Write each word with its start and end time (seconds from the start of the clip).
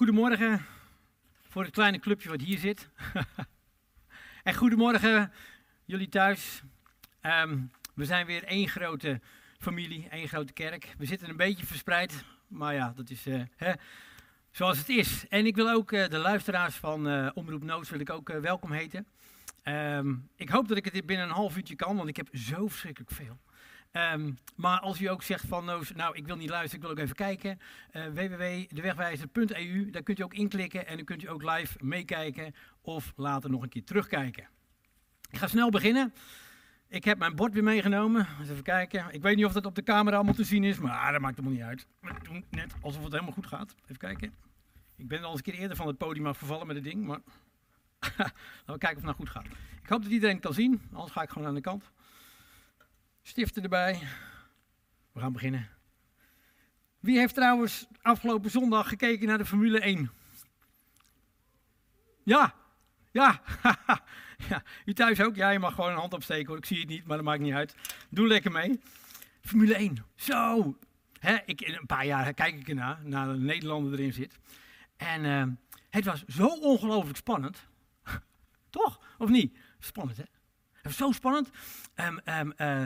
Goedemorgen 0.00 0.66
voor 1.48 1.62
het 1.62 1.72
kleine 1.72 1.98
clubje 1.98 2.28
wat 2.28 2.40
hier 2.40 2.58
zit. 2.58 2.88
en 4.42 4.54
goedemorgen 4.54 5.32
jullie 5.84 6.08
thuis. 6.08 6.62
Ehm, 7.20 7.58
we 7.94 8.04
zijn 8.04 8.26
weer 8.26 8.44
één 8.44 8.68
grote 8.68 9.20
familie, 9.58 10.08
één 10.08 10.28
grote 10.28 10.52
kerk. 10.52 10.94
We 10.98 11.06
zitten 11.06 11.28
een 11.28 11.36
beetje 11.36 11.66
verspreid, 11.66 12.24
maar 12.48 12.74
ja, 12.74 12.92
dat 12.96 13.10
is 13.10 13.26
eh, 13.26 13.42
hè, 13.56 13.72
zoals 14.50 14.78
het 14.78 14.88
is. 14.88 15.28
En 15.28 15.46
ik 15.46 15.54
wil 15.54 15.70
ook 15.70 15.92
eh, 15.92 16.08
de 16.08 16.18
luisteraars 16.18 16.74
van 16.74 17.08
eh, 17.08 17.30
Omroep 17.34 17.62
Noods 17.62 17.90
wil 17.90 18.00
ik 18.00 18.10
ook 18.10 18.28
welkom 18.40 18.72
heten. 18.72 19.06
Ehm, 19.62 20.14
ik 20.36 20.48
hoop 20.48 20.68
dat 20.68 20.76
ik 20.76 20.84
het 20.84 21.06
binnen 21.06 21.26
een 21.26 21.34
half 21.34 21.56
uurtje 21.56 21.76
kan, 21.76 21.96
want 21.96 22.08
ik 22.08 22.16
heb 22.16 22.28
zo 22.32 22.68
verschrikkelijk 22.68 23.12
veel. 23.12 23.38
Um, 23.92 24.38
maar 24.56 24.80
als 24.80 25.00
u 25.00 25.06
ook 25.06 25.22
zegt 25.22 25.46
van, 25.46 25.64
nou, 25.64 25.84
nou, 25.94 26.16
ik 26.16 26.26
wil 26.26 26.36
niet 26.36 26.48
luisteren, 26.48 26.76
ik 26.76 26.82
wil 26.82 26.90
ook 26.90 27.04
even 27.04 27.16
kijken. 27.16 27.58
Uh, 27.92 28.06
www.dewegwijzer.eu, 28.06 29.90
daar 29.90 30.02
kunt 30.02 30.18
u 30.18 30.22
ook 30.22 30.34
inklikken 30.34 30.86
en 30.86 30.96
dan 30.96 31.04
kunt 31.04 31.22
u 31.22 31.28
ook 31.28 31.42
live 31.42 31.78
meekijken 31.80 32.54
of 32.80 33.12
later 33.16 33.50
nog 33.50 33.62
een 33.62 33.68
keer 33.68 33.84
terugkijken. 33.84 34.48
Ik 35.30 35.38
ga 35.38 35.46
snel 35.46 35.70
beginnen. 35.70 36.14
Ik 36.88 37.04
heb 37.04 37.18
mijn 37.18 37.36
bord 37.36 37.52
weer 37.52 37.62
meegenomen. 37.62 38.26
Even 38.42 38.62
kijken. 38.62 39.06
Ik 39.10 39.22
weet 39.22 39.36
niet 39.36 39.44
of 39.44 39.52
dat 39.52 39.66
op 39.66 39.74
de 39.74 39.82
camera 39.82 40.16
allemaal 40.16 40.34
te 40.34 40.44
zien 40.44 40.64
is, 40.64 40.78
maar 40.78 41.12
dat 41.12 41.20
maakt 41.20 41.36
helemaal 41.36 41.58
niet 41.58 41.66
uit. 41.66 41.86
We 42.00 42.14
doen 42.22 42.44
net 42.50 42.74
alsof 42.80 43.02
het 43.02 43.12
helemaal 43.12 43.32
goed 43.32 43.46
gaat. 43.46 43.74
Even 43.82 43.96
kijken. 43.96 44.34
Ik 44.96 45.08
ben 45.08 45.22
al 45.22 45.30
eens 45.30 45.36
een 45.36 45.52
keer 45.52 45.60
eerder 45.60 45.76
van 45.76 45.86
het 45.86 45.98
podium 45.98 46.26
afgevallen 46.26 46.66
met 46.66 46.76
het 46.76 46.84
ding, 46.84 47.06
maar 47.06 47.20
laten 48.16 48.32
we 48.66 48.78
kijken 48.78 48.88
of 48.88 48.94
het 48.94 49.02
nou 49.02 49.16
goed 49.16 49.28
gaat. 49.28 49.46
Ik 49.82 49.88
hoop 49.88 50.02
dat 50.02 50.12
iedereen 50.12 50.34
het 50.34 50.44
kan 50.44 50.54
zien, 50.54 50.82
anders 50.92 51.12
ga 51.12 51.22
ik 51.22 51.30
gewoon 51.30 51.48
aan 51.48 51.54
de 51.54 51.60
kant. 51.60 51.90
Stiften 53.22 53.62
erbij. 53.62 54.02
We 55.12 55.20
gaan 55.20 55.32
beginnen. 55.32 55.68
Wie 57.00 57.18
heeft 57.18 57.34
trouwens 57.34 57.86
afgelopen 58.02 58.50
zondag 58.50 58.88
gekeken 58.88 59.26
naar 59.26 59.38
de 59.38 59.46
Formule 59.46 59.80
1? 59.80 60.10
Ja, 62.24 62.54
ja, 63.10 63.42
ja. 64.48 64.62
U 64.84 64.92
thuis 64.92 65.20
ook? 65.20 65.36
Ja, 65.36 65.50
je 65.50 65.58
mag 65.58 65.74
gewoon 65.74 65.90
een 65.90 65.98
hand 65.98 66.14
opsteken 66.14 66.46
hoor. 66.46 66.56
Ik 66.56 66.64
zie 66.64 66.78
het 66.80 66.88
niet, 66.88 67.06
maar 67.06 67.16
dat 67.16 67.26
maakt 67.26 67.40
niet 67.40 67.54
uit. 67.54 67.74
Doe 68.10 68.26
lekker 68.26 68.52
mee. 68.52 68.80
Formule 69.40 69.74
1. 69.74 70.04
Zo. 70.16 70.76
Hè, 71.18 71.38
ik, 71.44 71.60
in 71.60 71.74
een 71.74 71.86
paar 71.86 72.06
jaar 72.06 72.34
kijk 72.34 72.54
ik 72.54 72.68
ernaar, 72.68 72.98
naar 73.02 73.32
de 73.32 73.38
Nederlander 73.38 73.92
erin 73.92 74.12
zit. 74.12 74.38
En 74.96 75.24
uh, 75.24 75.44
het 75.90 76.04
was 76.04 76.24
zo 76.24 76.46
ongelooflijk 76.46 77.16
spannend. 77.16 77.66
Toch? 78.70 79.00
Of 79.18 79.28
niet? 79.28 79.58
Spannend, 79.78 80.16
hè? 80.16 80.24
Het 80.72 80.82
was 80.82 80.96
zo 80.96 81.12
spannend. 81.12 81.50
Um, 81.94 82.20
um, 82.24 82.52
uh, 82.56 82.84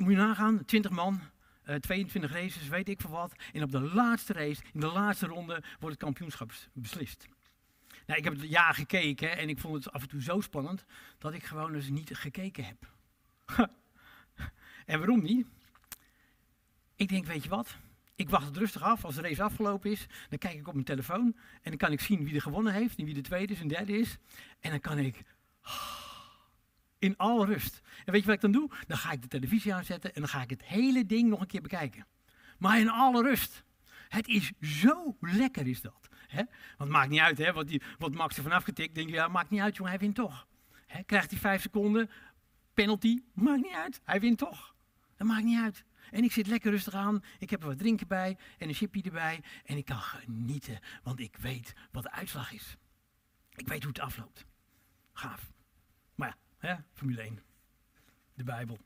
moet 0.00 0.10
je 0.10 0.16
nagaan, 0.16 0.64
20 0.64 0.90
man, 0.90 1.20
uh, 1.64 1.74
22 1.74 2.32
races, 2.32 2.68
weet 2.68 2.88
ik 2.88 3.00
veel 3.00 3.10
wat. 3.10 3.32
En 3.52 3.62
op 3.62 3.70
de 3.70 3.80
laatste 3.80 4.32
race, 4.32 4.62
in 4.72 4.80
de 4.80 4.86
laatste 4.86 5.26
ronde, 5.26 5.52
wordt 5.52 5.94
het 5.94 6.04
kampioenschap 6.04 6.52
beslist. 6.72 7.28
Nou, 8.06 8.18
ik 8.18 8.24
heb 8.24 8.40
het 8.40 8.50
jaar 8.50 8.74
gekeken 8.74 9.38
en 9.38 9.48
ik 9.48 9.58
vond 9.58 9.74
het 9.74 9.92
af 9.92 10.02
en 10.02 10.08
toe 10.08 10.22
zo 10.22 10.40
spannend 10.40 10.84
dat 11.18 11.32
ik 11.34 11.44
gewoon 11.44 11.72
dus 11.72 11.88
niet 11.88 12.16
gekeken 12.16 12.64
heb. 12.64 12.90
en 14.86 14.98
waarom 14.98 15.22
niet? 15.22 15.46
Ik 16.96 17.08
denk, 17.08 17.26
weet 17.26 17.42
je 17.42 17.48
wat? 17.48 17.76
Ik 18.14 18.30
wacht 18.30 18.46
het 18.46 18.56
rustig 18.56 18.82
af. 18.82 19.04
Als 19.04 19.14
de 19.14 19.20
race 19.20 19.42
afgelopen 19.42 19.90
is, 19.90 20.06
dan 20.28 20.38
kijk 20.38 20.54
ik 20.54 20.66
op 20.68 20.72
mijn 20.72 20.84
telefoon 20.84 21.36
en 21.62 21.70
dan 21.70 21.76
kan 21.76 21.92
ik 21.92 22.00
zien 22.00 22.24
wie 22.24 22.34
er 22.34 22.40
gewonnen 22.40 22.72
heeft 22.72 22.98
en 22.98 23.04
wie 23.04 23.14
de 23.14 23.20
tweede 23.20 23.52
is 23.52 23.60
en 23.60 23.68
derde 23.68 23.98
is. 23.98 24.18
En 24.60 24.70
dan 24.70 24.80
kan 24.80 24.98
ik 24.98 25.22
in 27.00 27.16
alle 27.16 27.46
rust. 27.46 27.80
En 28.04 28.12
weet 28.12 28.20
je 28.20 28.26
wat 28.26 28.34
ik 28.34 28.40
dan 28.40 28.52
doe? 28.52 28.70
Dan 28.86 28.96
ga 28.96 29.12
ik 29.12 29.22
de 29.22 29.28
televisie 29.28 29.74
aanzetten 29.74 30.14
en 30.14 30.20
dan 30.20 30.30
ga 30.30 30.42
ik 30.42 30.50
het 30.50 30.64
hele 30.64 31.06
ding 31.06 31.28
nog 31.28 31.40
een 31.40 31.46
keer 31.46 31.62
bekijken. 31.62 32.06
Maar 32.58 32.80
in 32.80 32.90
alle 32.90 33.22
rust. 33.22 33.64
Het 34.08 34.28
is 34.28 34.52
zo 34.60 35.16
lekker 35.20 35.66
is 35.66 35.80
dat. 35.80 36.08
Want 36.32 36.48
het 36.76 36.88
maakt 36.88 37.10
niet 37.10 37.20
uit, 37.20 37.38
hè? 37.38 37.52
Wat, 37.52 37.68
die, 37.68 37.82
wat 37.98 38.14
Max 38.14 38.36
er 38.36 38.42
vanaf 38.42 38.64
getikt, 38.64 38.94
denk 38.94 39.08
je, 39.08 39.14
ja, 39.14 39.28
maakt 39.28 39.50
niet 39.50 39.60
uit, 39.60 39.76
jongen, 39.76 39.92
hij 39.92 40.00
wint 40.00 40.14
toch. 40.14 40.46
Krijgt 41.06 41.30
hij 41.30 41.40
vijf 41.40 41.62
seconden, 41.62 42.10
penalty, 42.74 43.22
maakt 43.34 43.62
niet 43.62 43.74
uit, 43.74 44.00
hij 44.04 44.20
wint 44.20 44.38
toch. 44.38 44.74
Dat 45.16 45.26
maakt 45.26 45.44
niet 45.44 45.60
uit. 45.60 45.84
En 46.10 46.24
ik 46.24 46.32
zit 46.32 46.46
lekker 46.46 46.70
rustig 46.70 46.94
aan, 46.94 47.22
ik 47.38 47.50
heb 47.50 47.62
er 47.62 47.68
wat 47.68 47.78
drinken 47.78 48.06
bij 48.06 48.36
en 48.58 48.68
een 48.68 48.74
chipje 48.74 49.02
erbij. 49.02 49.42
En 49.64 49.76
ik 49.76 49.84
kan 49.84 50.00
genieten, 50.00 50.78
want 51.02 51.20
ik 51.20 51.36
weet 51.36 51.72
wat 51.90 52.02
de 52.02 52.10
uitslag 52.10 52.52
is. 52.52 52.76
Ik 53.54 53.68
weet 53.68 53.82
hoe 53.82 53.92
het 53.92 54.00
afloopt. 54.00 54.44
Gaaf. 55.12 55.50
Formule 56.94 57.22
1. 57.22 57.42
De 58.34 58.44
Bijbel. 58.44 58.78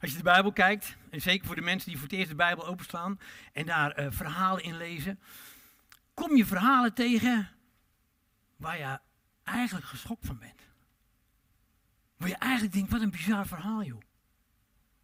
Als 0.00 0.10
je 0.10 0.16
de 0.16 0.22
Bijbel 0.22 0.52
kijkt, 0.52 0.96
en 1.10 1.20
zeker 1.20 1.46
voor 1.46 1.54
de 1.54 1.60
mensen 1.60 1.88
die 1.88 1.98
voor 1.98 2.08
het 2.08 2.16
eerst 2.16 2.30
de 2.30 2.36
Bijbel 2.36 2.66
openslaan 2.66 3.20
en 3.52 3.66
daar 3.66 4.00
uh, 4.00 4.06
verhalen 4.10 4.62
in 4.62 4.76
lezen, 4.76 5.20
kom 6.14 6.36
je 6.36 6.46
verhalen 6.46 6.94
tegen 6.94 7.48
waar 8.56 8.78
je 8.78 8.98
eigenlijk 9.42 9.86
geschokt 9.86 10.26
van 10.26 10.38
bent. 10.38 10.62
Waar 12.16 12.28
je 12.28 12.36
eigenlijk 12.36 12.72
denkt, 12.72 12.90
wat 12.90 13.00
een 13.00 13.10
bizar 13.10 13.46
verhaal 13.46 13.82
joh. 13.82 14.00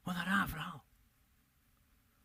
Wat 0.02 0.14
een 0.14 0.24
raar 0.24 0.48
verhaal. 0.48 0.84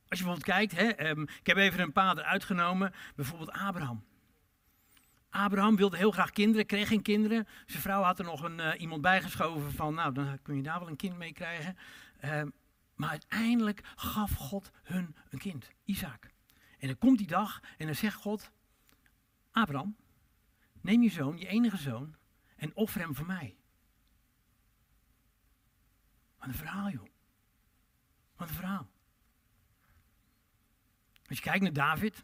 Als 0.08 0.20
je 0.20 0.26
bijvoorbeeld 0.26 0.44
kijkt, 0.44 0.72
hè, 0.72 1.10
um, 1.10 1.22
ik 1.22 1.48
heb 1.48 1.58
even 1.58 1.80
een 1.80 1.92
paar 1.92 2.18
eruit 2.18 2.44
genomen, 2.44 2.94
bijvoorbeeld 3.16 3.52
Abraham. 3.52 4.04
Abraham 5.30 5.76
wilde 5.76 5.98
heel 5.98 6.12
graag 6.12 6.32
kinderen, 6.32 6.66
kreeg 6.66 6.88
geen 6.88 7.02
kinderen. 7.02 7.48
Zijn 7.66 7.82
vrouw 7.82 8.02
had 8.02 8.20
er 8.20 8.26
nog 8.26 8.42
een, 8.44 8.60
uh, 8.60 8.72
iemand 8.78 9.02
bijgeschoven 9.02 9.72
van, 9.72 9.94
nou 9.94 10.14
dan 10.14 10.42
kun 10.42 10.56
je 10.56 10.64
daar 10.64 10.80
wel 10.80 10.88
een 10.88 10.96
kind 10.96 11.18
mee 11.18 11.34
krijgen. 11.34 11.78
Uh, 12.24 12.42
maar 12.96 13.10
uiteindelijk 13.10 13.82
gaf 13.96 14.34
God 14.34 14.72
hun 14.84 15.16
een 15.30 15.40
kind, 15.40 15.72
Isaac. 15.84 16.32
En 16.80 16.88
dan 16.88 16.98
komt 16.98 17.18
die 17.18 17.28
dag 17.28 17.60
en 17.78 17.86
dan 17.86 17.96
zegt 17.96 18.16
God, 18.16 18.52
Abraham, 19.52 19.96
neem 20.82 21.04
je 21.04 21.10
zoon, 21.10 21.38
je 21.38 21.48
enige 21.48 21.78
zoon, 21.78 22.16
en 22.56 22.76
offer 22.76 23.02
hem 23.02 23.16
voor 23.16 23.26
mij. 23.26 23.56
Wat 26.38 26.48
een 26.48 26.54
verhaal, 26.54 26.90
joh. 26.90 27.08
Wat 28.36 28.50
een 28.50 28.56
verhaal. 28.56 28.90
Als 31.28 31.38
je 31.38 31.44
kijkt 31.44 31.62
naar 31.64 31.74
David. 31.74 32.24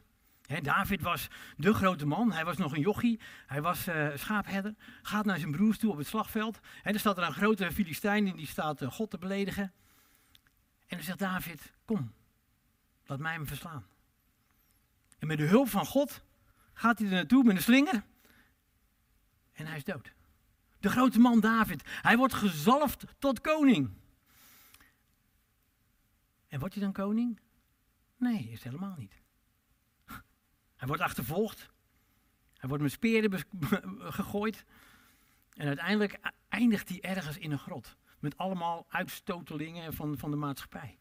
David 0.61 1.01
was 1.01 1.27
de 1.57 1.73
grote 1.73 2.05
man. 2.05 2.31
Hij 2.31 2.45
was 2.45 2.57
nog 2.57 2.73
een 2.73 2.81
jochie. 2.81 3.19
Hij 3.45 3.61
was 3.61 3.87
uh, 3.87 4.07
schaapherder. 4.15 4.75
Gaat 5.01 5.25
naar 5.25 5.39
zijn 5.39 5.51
broers 5.51 5.77
toe 5.77 5.91
op 5.91 5.97
het 5.97 6.07
slagveld. 6.07 6.59
En 6.83 6.93
er 6.93 6.99
staat 6.99 7.17
er 7.17 7.23
een 7.23 7.33
grote 7.33 7.71
Filistijn 7.71 8.27
in 8.27 8.35
die 8.35 8.47
staat 8.47 8.81
uh, 8.81 8.91
God 8.91 9.09
te 9.09 9.17
beledigen. 9.17 9.73
En 10.87 10.97
dan 10.97 11.05
zegt 11.05 11.19
David, 11.19 11.73
kom, 11.85 12.13
laat 13.05 13.19
mij 13.19 13.33
hem 13.33 13.47
verslaan. 13.47 13.85
En 15.19 15.27
met 15.27 15.37
de 15.37 15.43
hulp 15.43 15.69
van 15.69 15.85
God 15.85 16.23
gaat 16.73 16.99
hij 16.99 17.07
er 17.07 17.13
naartoe 17.13 17.43
met 17.43 17.55
een 17.55 17.61
slinger. 17.61 18.03
En 19.53 19.65
hij 19.65 19.77
is 19.77 19.83
dood. 19.83 20.13
De 20.79 20.89
grote 20.89 21.19
man 21.19 21.39
David, 21.39 21.83
hij 22.01 22.17
wordt 22.17 22.33
gezalfd 22.33 23.03
tot 23.19 23.41
koning. 23.41 23.89
En 26.47 26.59
wordt 26.59 26.75
hij 26.75 26.83
dan 26.83 26.93
koning? 26.93 27.39
Nee, 28.17 28.49
is 28.51 28.63
helemaal 28.63 28.95
niet. 28.97 29.23
Hij 30.85 30.93
wordt 30.93 31.09
achtervolgd. 31.09 31.69
Hij 32.57 32.69
wordt 32.69 32.83
met 32.83 32.91
speren 32.91 33.45
gegooid. 34.13 34.65
En 35.53 35.67
uiteindelijk 35.67 36.19
eindigt 36.49 36.89
hij 36.89 37.01
ergens 37.01 37.37
in 37.37 37.51
een 37.51 37.59
grot. 37.59 37.95
Met 38.19 38.37
allemaal 38.37 38.85
uitstotelingen 38.89 39.93
van, 39.93 40.17
van 40.17 40.31
de 40.31 40.37
maatschappij. 40.37 40.99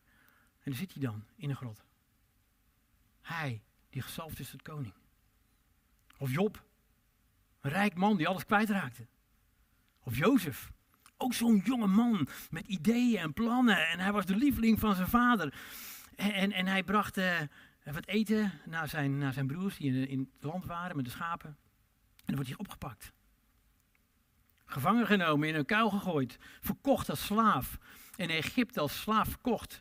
En 0.60 0.70
daar 0.70 0.74
zit 0.74 0.92
hij 0.92 1.02
dan, 1.02 1.24
in 1.36 1.50
een 1.50 1.56
grot. 1.56 1.84
Hij, 3.20 3.62
die 3.90 4.02
gezalfd 4.02 4.38
is 4.38 4.50
tot 4.50 4.62
koning. 4.62 4.94
Of 6.18 6.32
Job, 6.32 6.64
een 7.60 7.70
rijk 7.70 7.94
man 7.94 8.16
die 8.16 8.28
alles 8.28 8.44
kwijtraakte. 8.44 9.06
Of 10.00 10.16
Jozef, 10.16 10.72
ook 11.16 11.34
zo'n 11.34 11.62
jonge 11.64 11.86
man 11.86 12.28
met 12.50 12.66
ideeën 12.66 13.18
en 13.18 13.32
plannen. 13.32 13.88
En 13.88 14.00
hij 14.00 14.12
was 14.12 14.26
de 14.26 14.36
lieveling 14.36 14.80
van 14.80 14.94
zijn 14.94 15.08
vader. 15.08 15.54
En, 16.16 16.52
en, 16.52 16.66
hij 16.66 16.82
bracht 16.82 17.18
uh, 17.18 17.40
wat 17.92 18.06
eten 18.06 18.60
naar 18.64 18.88
zijn, 18.88 19.18
naar 19.18 19.32
zijn 19.32 19.46
broers 19.46 19.76
die 19.76 20.08
in, 20.08 20.30
het 20.34 20.44
land 20.44 20.64
waren 20.64 20.96
met 20.96 21.04
de 21.04 21.10
schapen. 21.10 21.48
En 22.16 22.24
dan 22.24 22.34
wordt 22.34 22.50
hij 22.50 22.58
opgepakt. 22.58 23.12
Gevangen 24.64 25.06
genomen, 25.06 25.48
in 25.48 25.54
een 25.54 25.64
kuil 25.64 25.90
gegooid, 25.90 26.38
verkocht 26.60 27.10
als 27.10 27.24
slaaf. 27.24 27.78
In 28.16 28.30
Egypte 28.30 28.80
als 28.80 29.00
slaaf 29.00 29.28
verkocht. 29.28 29.80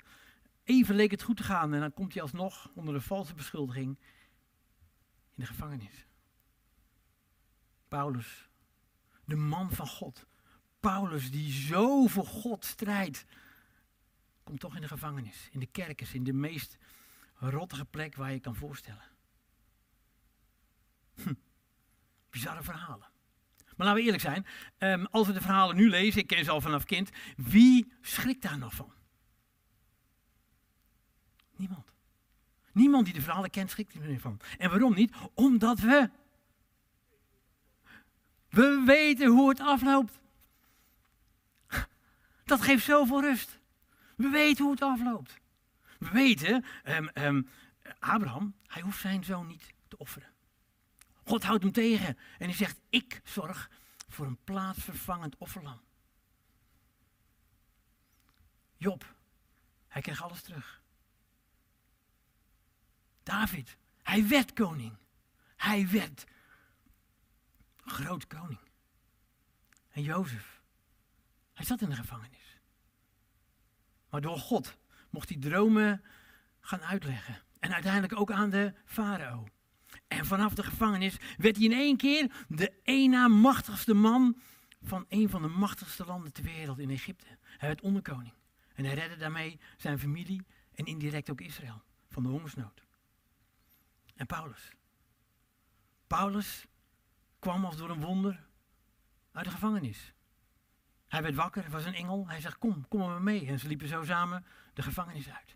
Even 0.64 0.96
leek 0.96 1.12
het 1.12 1.22
goed 1.22 1.38
te 1.38 1.44
gaan 1.44 1.74
en 1.74 1.80
dan 1.80 1.94
komt 1.94 2.14
hij 2.14 2.22
alsnog 2.22 2.72
onder 2.74 2.96
een 2.96 3.02
valse 3.02 3.34
beschuldiging 3.34 3.98
in 5.36 5.44
de 5.44 5.46
gevangenis. 5.46 6.06
Paulus, 7.88 8.50
de 9.26 9.36
man 9.36 9.72
van 9.72 9.88
God. 9.88 10.26
Paulus 10.80 11.32
die 11.32 11.52
zo 11.52 12.08
voor 12.08 12.26
God 12.26 12.66
strijdt, 12.66 13.26
komt 14.44 14.60
toch 14.60 14.76
in 14.76 14.82
de 14.82 14.88
gevangenis, 14.88 15.50
in 15.52 15.60
de 15.60 15.66
kerkers, 15.66 16.14
in 16.14 16.24
de 16.24 16.34
meest 16.34 16.78
rottige 17.50 17.86
plek 17.86 18.16
waar 18.16 18.32
je 18.32 18.40
kan 18.40 18.56
voorstellen. 18.56 19.04
Hm. 21.16 21.34
Bizarre 22.30 22.64
verhalen. 22.64 23.12
Maar 23.76 23.88
laten 23.88 23.96
we 23.96 24.02
eerlijk 24.02 24.24
zijn, 24.24 24.46
um, 24.78 25.06
als 25.06 25.28
we 25.28 25.34
de 25.34 25.42
verhalen 25.42 25.76
nu 25.76 25.90
lezen, 25.90 26.22
ik 26.22 26.28
ken 26.28 26.46
ze 26.46 26.52
al 26.52 26.62
vanaf 26.62 26.86
kind, 26.86 27.10
wie 27.36 27.94
schrikt 28.02 28.42
daar 28.42 28.58
nog 28.58 28.74
van? 28.74 28.94
Niemand. 31.56 31.94
Niemand 32.72 33.06
die 33.06 33.14
de 33.14 33.22
verhalen 33.22 33.50
kent, 33.50 33.70
schrikt 33.70 33.94
er 33.94 34.20
van. 34.20 34.40
En 34.58 34.70
waarom 34.70 34.94
niet? 34.94 35.16
Omdat 35.34 35.80
we. 35.80 36.10
We 38.50 38.84
weten 38.86 39.28
hoe 39.28 39.50
het 39.50 39.60
afloopt. 39.60 40.20
Dat 42.46 42.62
geeft 42.62 42.86
zoveel 42.86 43.22
rust. 43.22 43.60
We 44.16 44.30
weten 44.30 44.64
hoe 44.64 44.74
het 44.74 44.82
afloopt. 44.82 45.42
We 46.04 46.10
weten, 46.10 46.66
um, 46.86 47.10
um, 47.14 47.50
Abraham, 48.00 48.56
hij 48.68 48.82
hoeft 48.82 49.00
zijn 49.00 49.24
zoon 49.24 49.48
niet 49.48 49.74
te 49.88 49.98
offeren. 49.98 50.32
God 51.24 51.44
houdt 51.44 51.64
hem 51.64 51.72
tegen 51.72 52.18
en 52.38 52.46
hij 52.46 52.54
zegt, 52.54 52.80
ik 52.90 53.22
zorg 53.24 53.70
voor 54.08 54.26
een 54.26 54.44
plaatsvervangend 54.44 55.38
offerlam. 55.38 55.82
Job, 58.78 59.16
hij 59.88 60.02
kreeg 60.02 60.24
alles 60.24 60.42
terug. 60.42 60.82
David, 63.24 63.78
hij 64.02 64.28
werd 64.28 64.54
koning. 64.54 64.98
Hij 65.56 65.90
werd 65.90 66.26
groot 67.86 68.28
koning. 68.28 68.60
En 69.90 70.02
Jozef, 70.02 70.62
hij 71.54 71.66
zat 71.66 71.82
in 71.82 71.90
de 71.90 71.96
gevangenis. 71.96 72.58
Maar 74.10 74.22
door 74.22 74.38
God 74.38 74.78
mocht 75.14 75.30
hij 75.30 75.38
dromen 75.38 76.04
gaan 76.60 76.82
uitleggen. 76.82 77.42
En 77.60 77.74
uiteindelijk 77.74 78.20
ook 78.20 78.32
aan 78.32 78.50
de 78.50 78.74
farao. 78.86 79.48
En 80.08 80.26
vanaf 80.26 80.54
de 80.54 80.64
gevangenis 80.64 81.18
werd 81.38 81.56
hij 81.56 81.66
in 81.66 81.72
één 81.72 81.98
keer 81.98 82.46
de 82.48 82.74
één 82.84 83.10
na 83.10 83.28
machtigste 83.28 83.94
man 83.94 84.38
van 84.82 85.06
een 85.10 85.30
van 85.30 85.42
de 85.42 85.48
machtigste 85.48 86.06
landen 86.06 86.34
ter 86.34 86.44
wereld 86.44 86.80
in 86.80 86.90
Egypte. 86.90 87.26
Hij 87.58 87.68
werd 87.68 87.82
onderkoning. 87.82 88.34
En 88.76 88.86
hij 88.86 88.94
redde 88.94 89.16
daarmee 89.16 89.60
zijn 89.78 90.00
familie 90.00 90.46
en 90.76 90.86
indirect 90.86 91.30
ook 91.30 91.42
Israël 91.42 91.82
van 92.10 92.24
de 92.24 92.30
hongersnood. 92.30 92.84
En 94.16 94.26
Paulus. 94.26 94.72
Paulus 96.08 96.66
kwam 97.40 97.66
als 97.66 97.78
door 97.78 97.90
een 97.90 98.02
wonder 98.02 98.46
uit 99.32 99.46
de 99.46 99.52
gevangenis. 99.52 100.14
Hij 101.08 101.22
werd 101.22 101.36
wakker, 101.36 101.70
was 101.70 101.86
een 101.86 101.94
engel. 101.94 102.28
Hij 102.28 102.42
zegt, 102.42 102.58
kom, 102.58 102.88
kom 102.88 103.00
maar 103.00 103.22
mee. 103.22 103.48
En 103.48 103.60
ze 103.60 103.68
liepen 103.68 103.88
zo 103.88 104.04
samen 104.04 104.46
de 104.74 104.82
gevangenis 104.82 105.30
uit. 105.30 105.56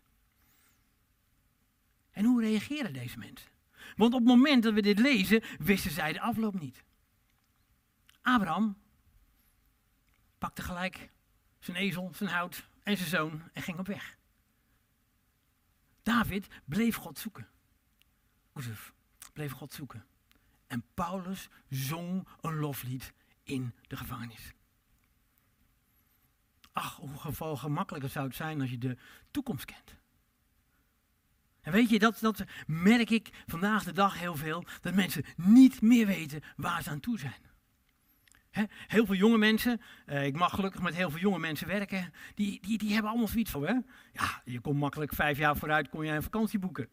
En 2.12 2.26
hoe 2.26 2.42
reageren 2.42 2.94
deze 2.94 3.18
mensen? 3.18 3.50
Want 3.96 4.14
op 4.14 4.20
het 4.20 4.28
moment 4.28 4.64
dat 4.64 4.74
we 4.74 4.82
dit 4.82 5.00
lezen, 5.00 5.44
wisten 5.60 5.92
zij 5.92 6.14
de 6.14 6.20
afloop 6.20 6.60
niet. 6.60 6.84
Abraham 8.22 8.78
pakte 10.38 10.62
gelijk 10.62 11.10
zijn 11.60 11.78
ezel, 11.78 12.12
zijn 12.14 12.30
hout 12.30 12.68
en 12.84 12.98
zijn 12.98 13.10
zoon 13.10 13.42
en 13.54 13.62
ging 13.62 13.80
op 13.80 13.88
weg. 13.88 14.18
David 16.04 16.48
bleef 16.66 16.96
God 16.96 17.20
zoeken. 17.20 17.48
Jozef 18.54 18.94
bleef 19.34 19.52
God 19.52 19.74
zoeken. 19.74 20.06
En 20.68 20.86
Paulus 20.94 21.50
zong 21.70 22.28
een 22.42 22.56
loflied 22.56 23.14
in 23.44 23.74
de 23.88 23.98
gevangenis. 23.98 24.54
Ach, 26.78 26.96
hoe 26.96 27.58
gemakkelijker 27.58 28.10
zou 28.10 28.28
het 28.28 28.36
zijn 28.36 28.62
als 28.62 28.70
je 28.70 28.78
de 28.78 28.98
toekomst 29.32 29.66
kent. 29.66 29.96
En 31.62 31.72
weet 31.72 31.90
je, 31.90 32.00
dat, 32.00 32.20
dat 32.20 32.44
merk 32.68 33.10
ik 33.10 33.30
vandaag 33.48 33.84
de 33.84 33.94
dag 33.94 34.20
heel 34.20 34.36
veel, 34.36 34.64
dat 34.82 34.94
mensen 34.94 35.24
niet 35.36 35.82
meer 35.82 36.06
weten 36.06 36.42
waar 36.56 36.84
ze 36.84 36.90
aan 36.90 37.00
toe 37.00 37.20
zijn. 37.20 37.42
heel 38.88 39.06
veel 39.06 39.16
jonge 39.16 39.38
mensen, 39.38 39.82
eh, 40.06 40.26
ik 40.26 40.36
mag 40.36 40.54
gelukkig 40.54 40.82
met 40.82 40.96
heel 40.96 41.10
veel 41.10 41.20
jonge 41.20 41.40
mensen 41.40 41.68
werken, 41.68 42.14
die, 42.36 42.62
die, 42.62 42.78
die 42.78 42.94
hebben 42.94 43.10
allemaal 43.10 43.28
zoiets 43.28 43.52
van, 43.52 43.68
hè? 43.68 43.74
ja, 44.14 44.42
je 44.46 44.60
komt 44.60 44.80
makkelijk 44.80 45.14
vijf 45.14 45.38
jaar 45.38 45.58
vooruit, 45.58 45.90
kon 45.90 46.06
je 46.06 46.12
een 46.12 46.24
vakantie 46.24 46.60
boeken. 46.60 46.90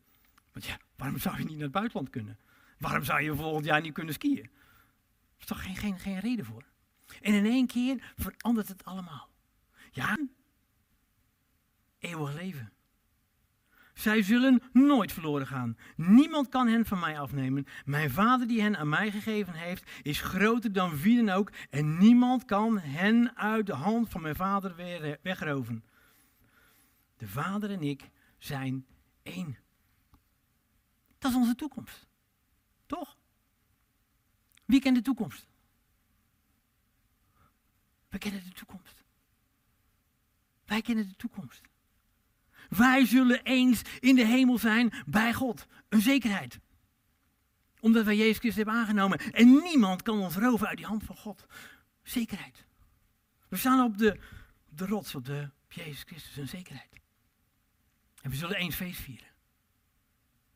Want 0.52 0.66
ja, 0.66 0.78
waarom 0.96 1.18
zou 1.18 1.38
je 1.38 1.44
niet 1.44 1.54
naar 1.54 1.62
het 1.62 1.72
buitenland 1.72 2.10
kunnen? 2.10 2.38
Waarom 2.78 3.04
zou 3.04 3.22
je 3.22 3.34
volgend 3.34 3.64
jaar 3.64 3.80
niet 3.80 3.94
kunnen 3.94 4.14
skiën? 4.14 4.44
Er 4.44 5.40
is 5.40 5.46
toch 5.46 5.62
geen, 5.62 5.76
geen, 5.76 5.98
geen 5.98 6.18
reden 6.18 6.44
voor. 6.44 6.64
En 7.20 7.34
in 7.34 7.46
één 7.46 7.66
keer 7.66 8.12
verandert 8.16 8.68
het 8.68 8.84
allemaal. 8.84 9.32
Ja, 9.94 10.18
eeuwig 11.98 12.34
leven. 12.34 12.72
Zij 13.92 14.22
zullen 14.22 14.62
nooit 14.72 15.12
verloren 15.12 15.46
gaan. 15.46 15.76
Niemand 15.96 16.48
kan 16.48 16.66
hen 16.68 16.86
van 16.86 16.98
mij 16.98 17.20
afnemen. 17.20 17.66
Mijn 17.84 18.10
vader 18.10 18.46
die 18.46 18.62
hen 18.62 18.76
aan 18.76 18.88
mij 18.88 19.10
gegeven 19.10 19.54
heeft, 19.54 19.90
is 20.02 20.20
groter 20.20 20.72
dan 20.72 20.96
wie 20.96 21.24
dan 21.24 21.34
ook. 21.34 21.52
En 21.70 21.98
niemand 21.98 22.44
kan 22.44 22.78
hen 22.78 23.36
uit 23.36 23.66
de 23.66 23.74
hand 23.74 24.08
van 24.08 24.22
mijn 24.22 24.36
vader 24.36 24.74
weer 24.74 25.18
wegroven. 25.22 25.84
De 27.16 27.28
vader 27.28 27.70
en 27.70 27.82
ik 27.82 28.10
zijn 28.38 28.86
één. 29.22 29.58
Dat 31.18 31.30
is 31.30 31.36
onze 31.36 31.54
toekomst. 31.54 32.06
Toch? 32.86 33.16
Wie 34.64 34.80
kent 34.80 34.96
de 34.96 35.02
toekomst? 35.02 35.48
We 38.08 38.18
kennen 38.18 38.44
de 38.44 38.52
toekomst. 38.52 39.03
Wij 40.66 40.82
kennen 40.82 41.08
de 41.08 41.16
toekomst. 41.16 41.60
Wij 42.68 43.06
zullen 43.06 43.42
eens 43.42 43.82
in 44.00 44.14
de 44.14 44.26
hemel 44.26 44.58
zijn 44.58 44.92
bij 45.06 45.34
God. 45.34 45.66
Een 45.88 46.00
zekerheid. 46.00 46.58
Omdat 47.80 48.04
wij 48.04 48.16
Jezus 48.16 48.38
Christus 48.38 48.64
hebben 48.64 48.74
aangenomen. 48.74 49.18
En 49.18 49.62
niemand 49.62 50.02
kan 50.02 50.18
ons 50.18 50.36
roven 50.36 50.66
uit 50.66 50.76
die 50.76 50.86
hand 50.86 51.04
van 51.04 51.16
God. 51.16 51.46
Zekerheid. 52.02 52.64
We 53.48 53.56
staan 53.56 53.84
op 53.84 53.98
de, 53.98 54.20
de 54.68 54.86
rots, 54.86 55.14
op, 55.14 55.24
de, 55.24 55.50
Jezus 55.68 56.02
Christus, 56.02 56.36
een 56.36 56.48
zekerheid. 56.48 57.00
En 58.22 58.30
we 58.30 58.36
zullen 58.36 58.56
eens 58.56 58.74
feest 58.74 59.00
vieren. 59.00 59.28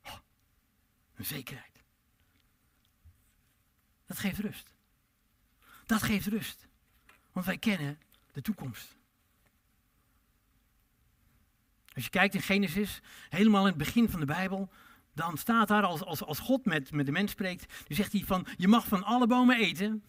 Oh, 0.02 0.18
een 1.14 1.24
zekerheid. 1.24 1.82
Dat 4.06 4.18
geeft 4.18 4.38
rust. 4.38 4.74
Dat 5.86 6.02
geeft 6.02 6.26
rust. 6.26 6.66
Want 7.32 7.46
wij 7.46 7.58
kennen 7.58 8.00
de 8.32 8.42
toekomst. 8.42 8.97
Als 11.98 12.06
je 12.06 12.12
kijkt 12.12 12.34
in 12.34 12.42
Genesis, 12.42 13.00
helemaal 13.28 13.60
in 13.60 13.68
het 13.68 13.76
begin 13.76 14.08
van 14.08 14.20
de 14.20 14.26
Bijbel, 14.26 14.70
dan 15.14 15.36
staat 15.36 15.68
daar 15.68 15.82
als, 15.82 16.04
als, 16.04 16.22
als 16.22 16.38
God 16.38 16.64
met, 16.64 16.92
met 16.92 17.06
de 17.06 17.12
mens 17.12 17.30
spreekt, 17.30 17.86
dan 17.86 17.96
zegt 17.96 18.12
hij 18.12 18.24
van, 18.24 18.46
je 18.56 18.68
mag 18.68 18.86
van 18.86 19.04
alle 19.04 19.26
bomen 19.26 19.56
eten, 19.56 20.04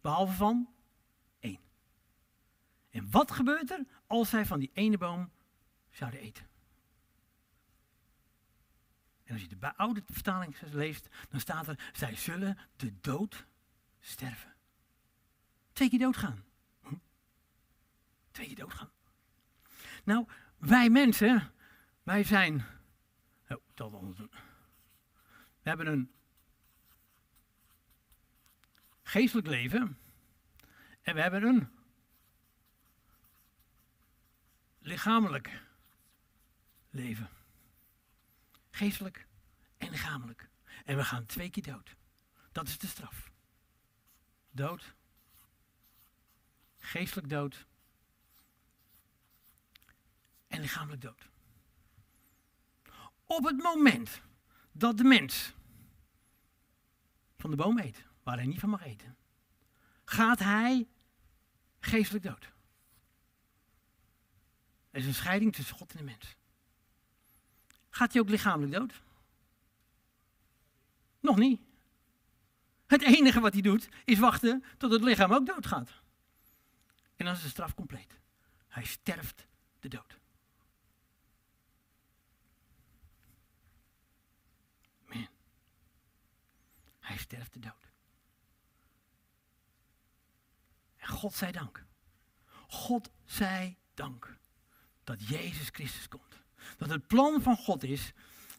behalve 0.00 0.32
van 0.32 0.68
één. 1.38 1.58
En 2.90 3.10
wat 3.10 3.30
gebeurt 3.30 3.70
er 3.70 3.84
als 4.06 4.28
zij 4.28 4.46
van 4.46 4.58
die 4.58 4.70
ene 4.72 4.98
boom 4.98 5.30
zouden 5.90 6.20
eten? 6.20 6.46
En 9.24 9.32
als 9.32 9.42
je 9.42 9.48
de 9.48 9.76
oude 9.76 10.02
vertaling 10.06 10.56
leest, 10.72 11.08
dan 11.28 11.40
staat 11.40 11.68
er, 11.68 11.90
zij 11.92 12.16
zullen 12.16 12.58
de 12.76 12.92
dood 13.00 13.44
sterven. 14.00 14.54
Twee 15.72 15.88
keer 15.88 15.98
doodgaan. 15.98 16.44
Hm? 16.82 16.94
Twee 18.30 18.46
keer 18.46 18.56
doodgaan. 18.56 18.90
Nou, 20.04 20.26
wij 20.60 20.90
mensen, 20.90 21.52
wij 22.02 22.24
zijn. 22.24 22.64
Oh, 23.48 23.62
dat 23.74 23.90
doen. 23.90 24.30
We 25.62 25.68
hebben 25.68 25.86
een 25.86 26.10
geestelijk 29.02 29.46
leven. 29.46 29.98
En 31.02 31.14
we 31.14 31.20
hebben 31.20 31.42
een 31.42 31.68
lichamelijk 34.78 35.62
leven. 36.90 37.28
Geestelijk 38.70 39.26
en 39.76 39.90
lichamelijk. 39.90 40.48
En 40.84 40.96
we 40.96 41.04
gaan 41.04 41.26
twee 41.26 41.50
keer 41.50 41.62
dood. 41.62 41.96
Dat 42.52 42.68
is 42.68 42.78
de 42.78 42.86
straf. 42.86 43.30
Dood. 44.50 44.94
Geestelijk 46.78 47.28
dood 47.28 47.66
en 50.50 50.60
lichamelijk 50.60 51.02
dood. 51.02 51.28
Op 53.26 53.44
het 53.44 53.56
moment 53.62 54.20
dat 54.72 54.96
de 54.96 55.04
mens 55.04 55.52
van 57.38 57.50
de 57.50 57.56
boom 57.56 57.78
eet, 57.78 58.04
waar 58.22 58.36
hij 58.36 58.46
niet 58.46 58.60
van 58.60 58.68
mag 58.68 58.82
eten, 58.82 59.16
gaat 60.04 60.38
hij 60.38 60.88
geestelijk 61.80 62.24
dood. 62.24 62.52
Er 64.90 65.00
is 65.00 65.06
een 65.06 65.14
scheiding 65.14 65.54
tussen 65.54 65.76
God 65.76 65.92
en 65.92 65.98
de 65.98 66.04
mens. 66.04 66.36
Gaat 67.90 68.12
hij 68.12 68.22
ook 68.22 68.28
lichamelijk 68.28 68.72
dood? 68.72 69.02
Nog 71.20 71.36
niet. 71.36 71.60
Het 72.86 73.02
enige 73.02 73.40
wat 73.40 73.52
hij 73.52 73.62
doet 73.62 73.88
is 74.04 74.18
wachten 74.18 74.64
tot 74.78 74.92
het 74.92 75.02
lichaam 75.02 75.32
ook 75.32 75.46
doodgaat. 75.46 75.90
En 77.16 77.24
dan 77.24 77.34
is 77.34 77.42
de 77.42 77.48
straf 77.48 77.74
compleet. 77.74 78.18
Hij 78.68 78.84
sterft 78.84 79.46
de 79.80 79.88
dood. 79.88 80.19
Hij 87.10 87.18
sterft 87.18 87.52
de 87.52 87.58
dood. 87.58 87.92
En 90.96 91.08
God 91.08 91.34
zij 91.34 91.52
dank. 91.52 91.84
God 92.68 93.10
zij 93.24 93.78
dank 93.94 94.38
dat 95.04 95.28
Jezus 95.28 95.68
Christus 95.68 96.08
komt. 96.08 96.40
Dat 96.76 96.88
het 96.88 97.06
plan 97.06 97.42
van 97.42 97.56
God 97.56 97.82
is 97.82 98.12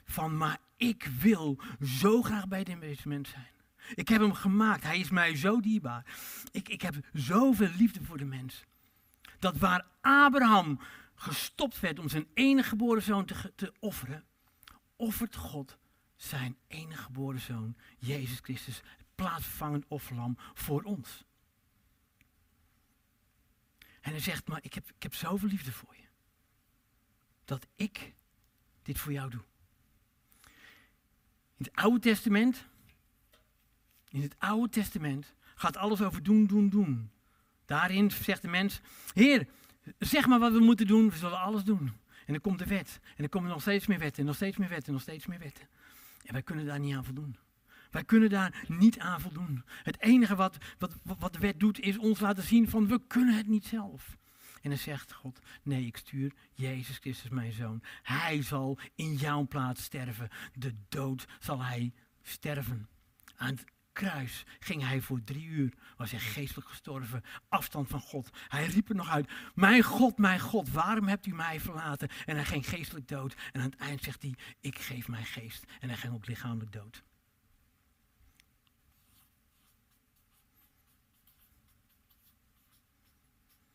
van, 0.04 0.38
maar 0.38 0.58
ik 0.76 1.04
wil 1.04 1.62
zo 1.82 2.22
graag 2.22 2.48
bij 2.48 2.64
deze 2.64 3.08
mens 3.08 3.30
zijn. 3.30 3.52
Ik 3.94 4.08
heb 4.08 4.22
hem 4.22 4.34
gemaakt. 4.34 4.84
Hij 4.84 5.00
is 5.00 5.10
mij 5.10 5.36
zo 5.36 5.60
dierbaar. 5.60 6.06
Ik, 6.52 6.70
ik 6.70 6.82
heb 6.82 6.96
zoveel 7.14 7.72
liefde 7.78 8.04
voor 8.04 8.18
de 8.18 8.26
mens. 8.26 8.64
Dat 9.40 9.58
waar 9.58 9.88
Abraham 10.02 10.80
gestopt 11.16 11.80
werd 11.80 12.00
om 12.00 12.10
zijn 12.10 12.28
enige 12.34 12.70
geboren 12.70 13.04
zoon 13.04 13.26
te, 13.26 13.54
te 13.56 13.74
offeren, 13.80 14.26
offert 14.96 15.36
God 15.36 15.80
zijn 16.24 16.58
enige 16.68 17.02
geboren 17.02 17.40
zoon, 17.40 17.76
Jezus 17.98 18.40
Christus, 18.40 18.78
het 18.78 19.06
plaatsvervangend 19.16 19.86
offerlam 19.88 20.38
voor 20.54 20.84
ons. 20.84 21.24
En 24.02 24.12
hij 24.12 24.20
zegt, 24.20 24.48
maar 24.48 24.60
ik 24.62 24.74
heb, 24.74 24.90
ik 24.90 25.04
heb 25.04 25.16
zoveel 25.16 25.50
liefde 25.50 25.72
voor 25.72 25.96
je. 25.96 26.04
Dat 27.46 27.68
ik 27.76 28.14
dit 28.82 29.00
voor 29.00 29.12
jou 29.12 29.30
doe. 29.30 29.42
In 31.58 31.66
het 31.66 31.76
Oude 31.76 32.00
Testament, 32.00 32.66
in 34.10 34.22
het 34.22 34.36
Oude 34.40 34.70
Testament 34.70 35.34
gaat 35.56 35.78
alles 35.78 36.02
over 36.02 36.24
doen, 36.24 36.46
doen, 36.46 36.70
doen. 36.70 37.12
Daarin 37.66 38.12
zegt 38.12 38.42
de 38.42 38.48
mens, 38.48 38.82
Heer, 39.14 39.48
zeg 40.00 40.28
maar 40.28 40.40
wat 40.40 40.52
we 40.52 40.60
moeten 40.60 40.88
doen, 40.88 41.10
we 41.10 41.18
zullen 41.18 41.40
alles 41.40 41.64
doen. 41.64 41.88
En 42.26 42.34
dan 42.34 42.42
komt 42.42 42.60
de 42.60 42.66
wet. 42.66 43.00
En 43.04 43.16
dan 43.18 43.30
komen 43.30 43.50
nog 43.50 43.62
steeds 43.62 43.88
meer 43.88 44.00
wetten, 44.00 44.20
en 44.20 44.26
nog 44.26 44.36
steeds 44.36 44.58
meer 44.58 44.70
wetten, 44.70 44.88
en 44.88 44.94
nog 44.94 45.02
steeds 45.02 45.26
meer 45.26 45.40
wetten. 45.40 45.68
En 46.24 46.34
wij 46.34 46.42
kunnen 46.42 46.66
daar 46.66 46.80
niet 46.80 46.96
aan 46.96 47.06
voldoen. 47.06 47.38
Wij 47.92 48.04
kunnen 48.04 48.30
daar 48.30 48.64
niet 48.68 49.00
aan 49.00 49.22
voldoen. 49.22 49.64
Het 49.84 50.02
enige 50.02 50.36
wat, 50.36 50.58
wat, 50.78 50.96
wat 51.04 51.34
de 51.34 51.40
wet 51.40 51.60
doet, 51.60 51.80
is 51.80 51.98
ons 51.98 52.20
laten 52.20 52.44
zien 52.44 52.70
van 52.70 52.88
we 52.88 53.02
kunnen 53.08 53.36
het 53.36 53.48
niet 53.48 53.66
zelf. 53.66 54.18
En 54.62 54.70
dan 54.70 54.80
zegt 54.80 55.14
God, 55.14 55.40
nee, 55.64 55.86
ik 55.86 55.98
stuur 55.98 56.34
Jezus 56.54 56.98
Christus, 56.98 57.30
mijn 57.30 57.52
zoon. 57.52 57.84
Hij 58.04 58.42
zal 58.44 58.80
in 58.96 59.14
jouw 59.14 59.48
plaats 59.48 59.84
sterven. 59.84 60.30
De 60.54 60.76
dood 60.90 61.26
zal 61.40 61.64
hij 61.64 61.94
sterven. 62.22 62.88
Aan 63.36 63.50
het 63.50 63.64
kruis 63.94 64.46
ging 64.60 64.88
hij 64.88 65.02
voor 65.02 65.24
drie 65.24 65.46
uur, 65.46 65.74
was 65.98 66.12
hij 66.12 66.20
geestelijk 66.20 66.70
gestorven, 66.70 67.24
afstand 67.50 67.90
van 67.90 68.00
God. 68.00 68.30
Hij 68.48 68.66
riep 68.66 68.90
er 68.90 68.96
nog 68.96 69.10
uit, 69.10 69.32
mijn 69.56 69.84
God, 69.84 70.18
mijn 70.18 70.40
God, 70.40 70.70
waarom 70.70 71.08
hebt 71.08 71.26
u 71.26 71.34
mij 71.34 71.60
verlaten? 71.60 72.10
En 72.26 72.36
hij 72.36 72.46
ging 72.46 72.68
geestelijk 72.68 73.08
dood. 73.08 73.36
En 73.52 73.62
aan 73.62 73.70
het 73.70 73.80
eind 73.80 74.04
zegt 74.04 74.22
hij, 74.22 74.36
ik 74.60 74.80
geef 74.80 75.08
mijn 75.08 75.26
geest. 75.26 75.66
En 75.80 75.90
hij 75.90 75.98
ging 75.98 76.14
ook 76.14 76.28
lichamelijk 76.28 76.72
dood. 76.72 77.04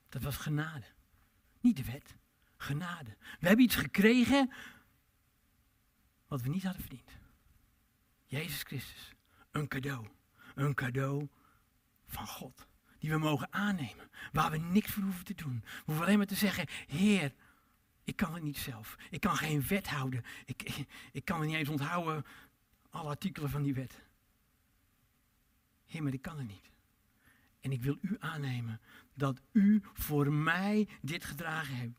Dat 0.08 0.23
was 0.23 0.37
genade. 0.37 0.87
Niet 1.61 1.76
de 1.76 1.85
wet. 1.85 2.16
Genade. 2.56 3.16
We 3.40 3.46
hebben 3.46 3.64
iets 3.64 3.76
gekregen 3.76 4.52
wat 6.26 6.42
we 6.42 6.49
niet 6.49 6.62
hadden 6.62 6.80
verdiend. 6.82 7.11
Jezus 8.26 8.62
Christus. 8.62 9.15
Een 9.56 9.68
cadeau. 9.68 10.06
Een 10.54 10.75
cadeau 10.75 11.28
van 12.06 12.26
God. 12.26 12.66
Die 12.98 13.10
we 13.10 13.18
mogen 13.18 13.52
aannemen. 13.52 14.10
Waar 14.32 14.50
we 14.50 14.56
niks 14.56 14.90
voor 14.90 15.02
hoeven 15.02 15.25
te 15.25 15.34
doen. 15.34 15.60
We 15.64 15.82
hoeven 15.84 16.04
alleen 16.04 16.18
maar 16.18 16.26
te 16.26 16.34
zeggen: 16.34 16.66
Heer, 16.86 17.34
ik 18.04 18.16
kan 18.16 18.34
het 18.34 18.42
niet 18.42 18.58
zelf. 18.58 18.96
Ik 19.10 19.20
kan 19.20 19.36
geen 19.36 19.66
wet 19.66 19.88
houden. 19.88 20.25
Ik, 20.44 20.86
ik, 21.12 21.25
kan 21.25 21.40
het 21.40 21.48
niet 21.48 21.56
eens 21.56 21.68
onthouden. 21.68 22.25
Alle 22.90 23.08
artikelen 23.08 23.50
van 23.50 23.62
die 23.62 23.75
wet. 23.75 24.02
Heer, 25.84 26.02
maar 26.02 26.12
ik 26.12 26.22
kan 26.22 26.38
het 26.38 26.46
niet. 26.46 26.70
En 27.60 27.72
ik 27.72 27.82
wil 27.82 27.98
u 28.00 28.16
aannemen 28.18 28.80
dat 29.14 29.40
u 29.52 29.82
voor 29.92 30.32
mij 30.32 30.88
dit 31.02 31.25
gedragen 31.25 31.76
hebt. 31.76 31.98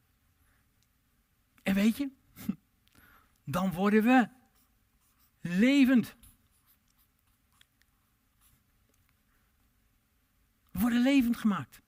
En 1.64 1.74
weet 1.74 1.98
je, 1.98 2.10
dan 3.44 3.72
worden 3.72 4.04
we 4.04 4.30
levend. 5.42 6.16
Worden 10.78 11.02
levend 11.02 11.38
gemaakt. 11.38 11.82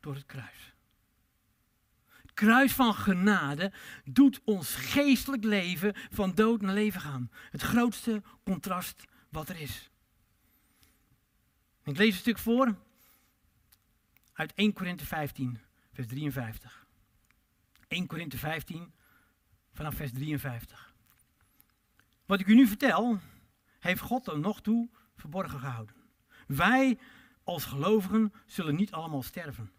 Door 0.00 0.14
het 0.14 0.26
kruis. 0.26 0.74
Het 2.22 2.32
kruis 2.34 2.72
van 2.72 2.94
genade 2.94 3.72
doet 4.04 4.40
ons 4.44 4.74
geestelijk 4.74 5.44
leven 5.44 5.94
van 6.10 6.34
dood 6.34 6.60
naar 6.60 6.74
leven 6.74 7.00
gaan. 7.00 7.30
Het 7.50 7.62
grootste 7.62 8.22
contrast 8.44 9.04
wat 9.28 9.48
er 9.48 9.60
is. 9.60 9.90
Ik 11.84 11.96
lees 11.96 12.12
een 12.12 12.20
stuk 12.20 12.38
voor 12.38 12.76
uit 14.32 14.54
1 14.54 14.72
Korinthe 14.72 15.06
15, 15.06 15.58
vers 15.92 16.06
53. 16.06 16.86
1 17.88 18.06
Korinthe 18.06 18.38
15, 18.38 18.92
vanaf 19.72 19.94
vers 19.94 20.12
53. 20.12 20.91
Wat 22.32 22.40
ik 22.40 22.46
u 22.46 22.54
nu 22.54 22.66
vertel, 22.66 23.18
heeft 23.78 24.00
God 24.00 24.26
er 24.26 24.38
nog 24.38 24.60
toe 24.60 24.88
verborgen 25.16 25.60
gehouden. 25.60 25.94
Wij 26.46 26.98
als 27.44 27.64
gelovigen 27.64 28.32
zullen 28.46 28.74
niet 28.74 28.92
allemaal 28.92 29.22
sterven. 29.22 29.70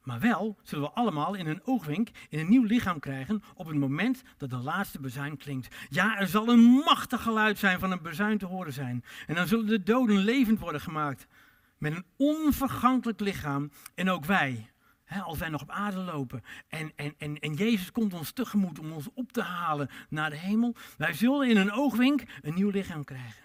Maar 0.00 0.20
wel 0.20 0.58
zullen 0.62 0.84
we 0.84 0.94
allemaal 0.94 1.34
in 1.34 1.46
een 1.46 1.60
oogwink 1.64 2.10
in 2.28 2.38
een 2.38 2.48
nieuw 2.48 2.62
lichaam 2.62 2.98
krijgen 2.98 3.42
op 3.54 3.66
het 3.66 3.76
moment 3.76 4.22
dat 4.36 4.50
de 4.50 4.56
laatste 4.56 5.00
bezuin 5.00 5.36
klinkt. 5.36 5.74
Ja, 5.88 6.18
er 6.18 6.26
zal 6.26 6.48
een 6.48 6.62
machtig 6.62 7.22
geluid 7.22 7.58
zijn 7.58 7.78
van 7.78 7.90
een 7.90 8.02
bezuin 8.02 8.38
te 8.38 8.46
horen 8.46 8.72
zijn. 8.72 9.04
En 9.26 9.34
dan 9.34 9.46
zullen 9.46 9.66
de 9.66 9.82
doden 9.82 10.18
levend 10.18 10.58
worden 10.58 10.80
gemaakt 10.80 11.26
met 11.78 11.92
een 11.92 12.06
onvergankelijk 12.16 13.20
lichaam. 13.20 13.70
En 13.94 14.10
ook 14.10 14.24
wij, 14.24 14.71
als 15.20 15.38
wij 15.38 15.48
nog 15.48 15.62
op 15.62 15.70
aarde 15.70 15.98
lopen 15.98 16.42
en, 16.68 16.92
en, 16.96 17.14
en, 17.18 17.38
en 17.38 17.54
Jezus 17.54 17.92
komt 17.92 18.14
ons 18.14 18.32
tegemoet 18.32 18.78
om 18.78 18.92
ons 18.92 19.08
op 19.14 19.32
te 19.32 19.42
halen 19.42 19.90
naar 20.08 20.30
de 20.30 20.36
hemel. 20.36 20.74
Wij 20.98 21.12
zullen 21.12 21.48
in 21.48 21.56
een 21.56 21.72
oogwink 21.72 22.22
een 22.40 22.54
nieuw 22.54 22.70
lichaam 22.70 23.04
krijgen. 23.04 23.42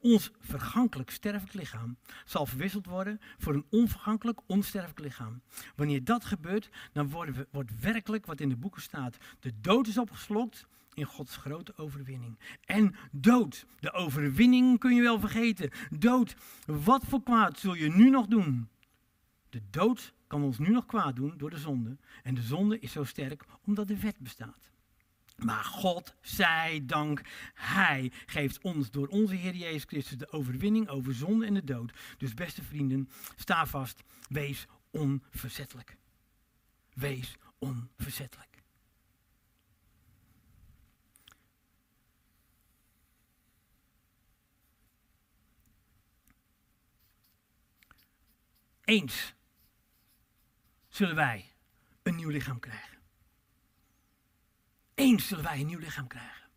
Ons 0.00 0.30
vergankelijk 0.40 1.10
sterfelijk 1.10 1.54
lichaam 1.54 1.96
zal 2.24 2.46
verwisseld 2.46 2.86
worden 2.86 3.20
voor 3.38 3.54
een 3.54 3.66
onvergankelijk 3.70 4.40
onsterfelijk 4.46 5.00
lichaam. 5.00 5.42
Wanneer 5.76 6.04
dat 6.04 6.24
gebeurt, 6.24 6.70
dan 6.92 7.10
we, 7.10 7.46
wordt 7.50 7.80
werkelijk 7.80 8.26
wat 8.26 8.40
in 8.40 8.48
de 8.48 8.56
boeken 8.56 8.82
staat. 8.82 9.16
De 9.40 9.52
dood 9.60 9.86
is 9.86 9.98
opgeslokt 9.98 10.66
in 10.94 11.04
Gods 11.04 11.36
grote 11.36 11.72
overwinning. 11.76 12.38
En 12.64 12.94
dood, 13.12 13.66
de 13.80 13.92
overwinning 13.92 14.78
kun 14.78 14.94
je 14.94 15.02
wel 15.02 15.20
vergeten. 15.20 15.70
Dood, 15.90 16.36
wat 16.66 17.04
voor 17.04 17.22
kwaad 17.22 17.58
zul 17.58 17.74
je 17.74 17.90
nu 17.94 18.10
nog 18.10 18.26
doen? 18.26 18.68
De 19.50 19.62
dood 19.70 20.14
kan 20.26 20.42
ons 20.42 20.58
nu 20.58 20.68
nog 20.68 20.86
kwaad 20.86 21.16
doen 21.16 21.34
door 21.36 21.50
de 21.50 21.58
zonde. 21.58 21.96
En 22.22 22.34
de 22.34 22.42
zonde 22.42 22.78
is 22.78 22.92
zo 22.92 23.04
sterk 23.04 23.44
omdat 23.64 23.88
de 23.88 24.00
wet 24.00 24.18
bestaat. 24.18 24.70
Maar 25.36 25.64
God 25.64 26.14
zij 26.20 26.82
dank, 26.86 27.22
Hij 27.54 28.12
geeft 28.26 28.60
ons 28.60 28.90
door 28.90 29.08
onze 29.08 29.34
Heer 29.34 29.54
Jezus 29.54 29.84
Christus 29.84 30.18
de 30.18 30.32
overwinning 30.32 30.88
over 30.88 31.14
zonde 31.14 31.46
en 31.46 31.54
de 31.54 31.64
dood. 31.64 31.92
Dus 32.18 32.34
beste 32.34 32.62
vrienden, 32.62 33.08
sta 33.36 33.66
vast, 33.66 34.02
wees 34.28 34.66
onverzettelijk. 34.90 35.96
Wees 36.92 37.36
onverzettelijk. 37.58 38.48
Eens 48.84 49.34
zullen 51.00 51.16
wij 51.16 51.52
een 52.02 52.16
nieuw 52.16 52.28
lichaam 52.28 52.58
krijgen. 52.58 52.98
Eens 54.94 55.26
zullen 55.26 55.44
wij 55.44 55.60
een 55.60 55.66
nieuw 55.66 55.78
lichaam 55.78 56.06
krijgen. 56.06 56.48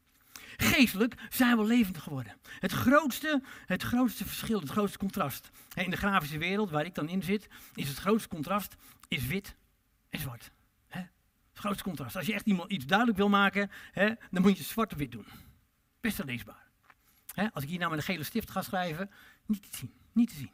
Geestelijk 0.57 1.15
zijn 1.29 1.57
we 1.57 1.63
levend 1.63 1.97
geworden. 1.97 2.37
Het 2.59 2.71
grootste, 2.71 3.43
het 3.65 3.83
grootste 3.83 4.25
verschil, 4.25 4.59
het 4.59 4.69
grootste 4.69 4.97
contrast. 4.97 5.49
In 5.73 5.89
de 5.89 5.97
grafische 5.97 6.37
wereld 6.37 6.69
waar 6.69 6.85
ik 6.85 6.95
dan 6.95 7.09
in 7.09 7.23
zit, 7.23 7.47
is 7.73 7.87
het 7.87 7.97
grootste 7.97 8.29
contrast 8.29 8.75
is 9.07 9.25
wit 9.25 9.55
en 10.09 10.19
zwart. 10.19 10.51
Het 10.87 11.09
grootste 11.53 11.83
contrast. 11.83 12.15
Als 12.15 12.25
je 12.25 12.33
echt 12.33 12.45
iemand 12.45 12.71
iets 12.71 12.85
duidelijk 12.85 13.17
wil 13.17 13.29
maken, 13.29 13.71
dan 14.31 14.41
moet 14.41 14.57
je 14.57 14.63
zwart 14.63 14.91
of 14.91 14.97
wit 14.97 15.11
doen. 15.11 15.25
Best 16.01 16.23
leesbaar. 16.23 16.67
Als 17.53 17.63
ik 17.63 17.69
hier 17.69 17.79
nou 17.79 17.89
met 17.89 17.99
een 17.99 18.05
gele 18.05 18.23
stift 18.23 18.51
ga 18.51 18.61
schrijven, 18.61 19.11
niet 19.45 19.71
te 19.71 19.77
zien. 19.77 19.93
Niet 20.11 20.29
te 20.29 20.35
zien. 20.35 20.51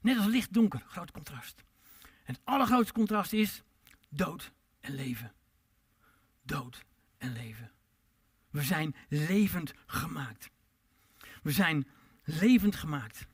Net 0.00 0.16
als 0.16 0.26
licht 0.26 0.52
donker, 0.52 0.84
groot 0.86 1.10
contrast. 1.10 1.64
En 2.24 2.34
het 2.34 2.40
allergrootste 2.44 2.92
contrast 2.92 3.32
is 3.32 3.62
dood 4.08 4.52
en 4.80 4.94
leven 4.94 5.32
dood 6.44 6.84
en 7.18 7.32
leven. 7.32 7.72
We 8.50 8.62
zijn 8.62 8.94
levend 9.08 9.72
gemaakt. 9.86 10.50
We 11.42 11.52
zijn 11.52 11.88
levend 12.24 12.76
gemaakt. 12.76 13.26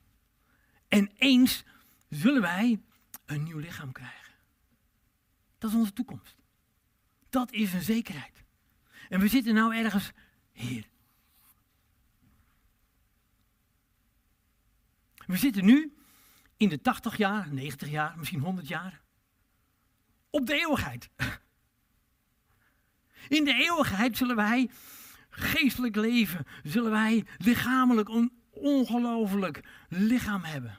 En 0.89 1.11
eens 1.17 1.65
zullen 2.09 2.43
wij 2.43 2.83
een 3.25 3.43
nieuw 3.43 3.59
lichaam 3.59 3.93
krijgen. 3.93 4.35
Dat 5.59 5.71
is 5.71 5.77
onze 5.77 5.93
toekomst. 5.93 6.37
Dat 7.29 7.53
is 7.53 7.73
een 7.73 7.83
zekerheid. 7.83 8.45
En 9.09 9.21
we 9.21 9.29
zitten 9.29 9.55
nou 9.55 9.75
ergens 9.77 10.11
hier. 10.53 10.89
We 15.27 15.37
zitten 15.37 15.65
nu 15.65 15.95
in 16.61 16.69
de 16.69 16.81
80 16.81 17.17
jaar, 17.17 17.53
90 17.53 17.89
jaar, 17.89 18.19
misschien 18.19 18.41
100 18.41 18.69
jaar. 18.69 19.01
Op 20.31 20.47
de 20.47 20.55
eeuwigheid. 20.55 21.11
In 23.29 23.45
de 23.45 23.55
eeuwigheid 23.55 24.17
zullen 24.17 24.37
wij 24.37 24.71
geestelijk 25.31 25.97
leven, 25.97 26.47
zullen 26.63 26.91
wij 26.91 27.27
lichamelijk 27.39 28.09
een 28.09 28.33
ongelooflijk 28.51 29.65
lichaam 29.89 30.43
hebben. 30.43 30.79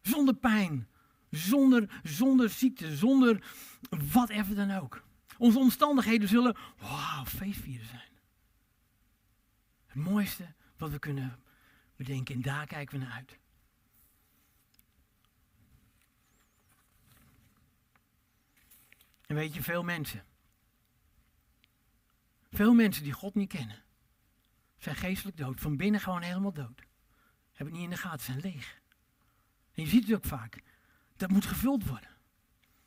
Zonder 0.00 0.34
pijn, 0.34 0.88
zonder, 1.30 2.00
zonder 2.02 2.48
ziekte, 2.48 2.96
zonder 2.96 3.44
wat 4.12 4.28
even 4.28 4.56
dan 4.56 4.70
ook. 4.70 5.02
Onze 5.38 5.58
omstandigheden 5.58 6.28
zullen, 6.28 6.56
wauw, 6.78 7.24
feestvieren 7.24 7.86
zijn. 7.86 8.10
Het 9.86 9.94
mooiste 9.94 10.54
wat 10.76 10.90
we 10.90 10.98
kunnen 10.98 11.40
bedenken 11.96 12.34
en 12.34 12.42
daar 12.42 12.66
kijken 12.66 12.98
we 12.98 13.04
naar 13.04 13.14
uit. 13.14 13.40
En 19.32 19.38
weet 19.38 19.54
je, 19.54 19.62
veel 19.62 19.82
mensen, 19.82 20.24
veel 22.50 22.74
mensen 22.74 23.02
die 23.02 23.12
God 23.12 23.34
niet 23.34 23.48
kennen, 23.48 23.82
zijn 24.78 24.96
geestelijk 24.96 25.36
dood. 25.36 25.60
Van 25.60 25.76
binnen 25.76 26.00
gewoon 26.00 26.22
helemaal 26.22 26.52
dood. 26.52 26.82
Hebben 27.52 27.66
het 27.66 27.72
niet 27.74 27.82
in 27.82 27.90
de 27.90 27.96
gaten, 27.96 28.24
zijn 28.24 28.40
leeg. 28.40 28.80
En 29.74 29.82
je 29.82 29.88
ziet 29.88 30.06
het 30.06 30.16
ook 30.16 30.24
vaak. 30.24 30.62
Dat 31.16 31.30
moet 31.30 31.46
gevuld 31.46 31.86
worden. 31.86 32.08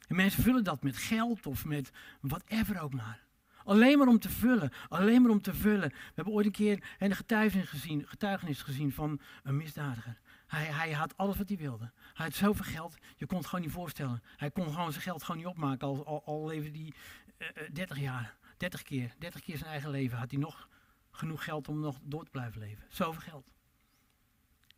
En 0.07 0.15
mensen 0.15 0.43
vullen 0.43 0.63
dat 0.63 0.83
met 0.83 0.97
geld 0.97 1.45
of 1.45 1.65
met 1.65 1.91
whatever 2.21 2.81
ook 2.81 2.93
maar. 2.93 3.23
Alleen 3.63 3.97
maar 3.97 4.07
om 4.07 4.19
te 4.19 4.29
vullen. 4.29 4.71
Alleen 4.89 5.21
maar 5.21 5.31
om 5.31 5.41
te 5.41 5.53
vullen. 5.53 5.89
We 5.89 6.11
hebben 6.15 6.33
ooit 6.33 6.45
een 6.45 6.51
keer 6.51 6.83
een 6.99 7.15
getuigenis 7.15 7.69
gezien, 7.69 8.07
getuigenis 8.07 8.61
gezien 8.61 8.91
van 8.91 9.19
een 9.43 9.57
misdadiger. 9.57 10.19
Hij, 10.47 10.65
hij 10.65 10.91
had 10.91 11.17
alles 11.17 11.37
wat 11.37 11.47
hij 11.47 11.57
wilde. 11.57 11.91
Hij 12.13 12.25
had 12.25 12.33
zoveel 12.33 12.65
geld, 12.65 12.97
je 13.15 13.25
kon 13.25 13.37
het 13.37 13.47
gewoon 13.47 13.65
niet 13.65 13.73
voorstellen. 13.73 14.23
Hij 14.37 14.51
kon 14.51 14.73
gewoon 14.73 14.91
zijn 14.91 15.03
geld 15.03 15.23
gewoon 15.23 15.37
niet 15.37 15.49
opmaken, 15.49 15.87
al, 15.87 16.05
al, 16.05 16.23
al 16.25 16.45
leefde 16.47 16.79
hij 16.79 16.93
uh, 17.37 17.69
30 17.73 17.99
jaar. 17.99 18.37
30 18.57 18.81
keer, 18.81 19.13
30 19.17 19.41
keer 19.41 19.57
zijn 19.57 19.69
eigen 19.69 19.89
leven 19.89 20.17
had 20.17 20.31
hij 20.31 20.39
nog 20.39 20.69
genoeg 21.11 21.43
geld 21.43 21.67
om 21.67 21.79
nog 21.79 21.97
door 22.01 22.23
te 22.23 22.31
blijven 22.31 22.59
leven. 22.59 22.83
Zoveel 22.89 23.21
geld. 23.21 23.51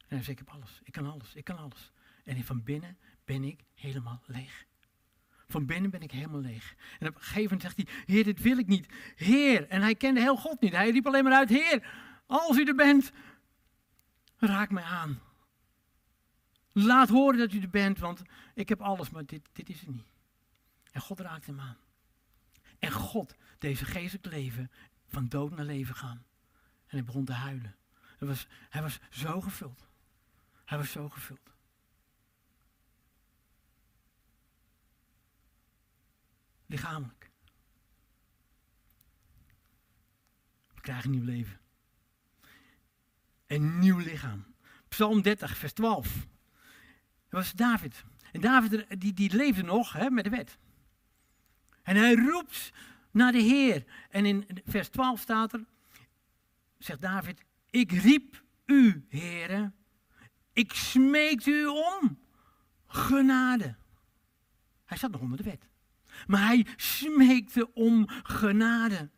En 0.07 0.15
hij 0.15 0.23
zei, 0.23 0.31
ik 0.31 0.37
heb 0.37 0.49
alles, 0.49 0.81
ik 0.83 0.93
kan 0.93 1.11
alles, 1.11 1.33
ik 1.33 1.43
kan 1.43 1.57
alles. 1.57 1.91
En 2.23 2.43
van 2.43 2.63
binnen 2.63 2.97
ben 3.25 3.43
ik 3.43 3.63
helemaal 3.73 4.21
leeg. 4.25 4.65
Van 5.47 5.65
binnen 5.65 5.91
ben 5.91 6.01
ik 6.01 6.11
helemaal 6.11 6.41
leeg. 6.41 6.75
En 6.99 7.07
op 7.07 7.15
een 7.15 7.21
gegeven 7.21 7.43
moment 7.43 7.61
zegt 7.61 7.75
hij, 7.75 7.87
Heer, 8.05 8.23
dit 8.23 8.41
wil 8.41 8.57
ik 8.57 8.67
niet. 8.67 8.87
Heer, 9.15 9.67
en 9.67 9.81
hij 9.81 9.95
kende 9.95 10.19
heel 10.19 10.37
God 10.37 10.61
niet. 10.61 10.73
Hij 10.73 10.89
riep 10.89 11.07
alleen 11.07 11.23
maar 11.23 11.33
uit, 11.33 11.49
Heer, 11.49 11.89
als 12.25 12.57
u 12.57 12.63
er 12.63 12.75
bent, 12.75 13.11
raak 14.37 14.69
mij 14.69 14.83
aan. 14.83 15.21
Laat 16.85 17.09
horen 17.09 17.39
dat 17.39 17.53
u 17.53 17.61
er 17.61 17.69
bent, 17.69 17.99
want 17.99 18.21
ik 18.53 18.69
heb 18.69 18.81
alles, 18.81 19.09
maar 19.09 19.25
dit, 19.25 19.49
dit 19.53 19.69
is 19.69 19.79
het 19.79 19.89
niet. 19.89 20.07
En 20.91 21.01
God 21.01 21.19
raakte 21.19 21.51
hem 21.51 21.59
aan. 21.59 21.77
En 22.79 22.91
God, 22.91 23.35
deze 23.57 23.85
geestelijk 23.85 24.25
leven, 24.25 24.71
van 25.07 25.27
dood 25.27 25.55
naar 25.55 25.65
leven 25.65 25.95
gaan. 25.95 26.25
En 26.87 26.97
hij 26.97 27.03
begon 27.03 27.25
te 27.25 27.33
huilen. 27.33 27.75
Hij 28.17 28.27
was, 28.27 28.47
hij 28.69 28.81
was 28.81 28.99
zo 29.09 29.41
gevuld. 29.41 29.87
Hij 30.65 30.77
was 30.77 30.91
zo 30.91 31.09
gevuld. 31.09 31.53
Lichamelijk. 36.65 37.31
We 40.73 40.81
krijgen 40.81 41.05
een 41.05 41.15
nieuw 41.15 41.25
leven. 41.25 41.59
Een 43.47 43.79
nieuw 43.79 43.97
lichaam. 43.97 44.45
Psalm 44.87 45.21
30, 45.21 45.57
vers 45.57 45.73
12. 45.73 46.27
Dat 47.29 47.39
was 47.39 47.51
David. 47.51 48.03
En 48.31 48.41
David 48.41 48.85
die, 49.01 49.13
die 49.13 49.35
leefde 49.35 49.63
nog 49.63 49.93
hè, 49.93 50.09
met 50.09 50.23
de 50.23 50.29
wet. 50.29 50.57
En 51.83 51.95
hij 51.95 52.15
roept 52.15 52.73
naar 53.11 53.31
de 53.31 53.41
Heer. 53.41 53.83
En 54.09 54.25
in 54.25 54.45
vers 54.65 54.89
12 54.89 55.19
staat 55.19 55.53
er, 55.53 55.65
zegt 56.77 57.01
David, 57.01 57.43
ik 57.69 57.91
riep 57.91 58.43
u, 58.65 59.05
Heere, 59.09 59.71
ik 60.53 60.73
smeek 60.73 61.45
u 61.45 61.65
om 61.65 62.19
genade. 62.87 63.75
Hij 64.85 64.97
zat 64.97 65.11
nog 65.11 65.21
onder 65.21 65.37
de 65.37 65.43
wet. 65.43 65.67
Maar 66.27 66.45
hij 66.45 66.65
smeekte 66.75 67.73
om 67.73 68.05
genade. 68.07 69.09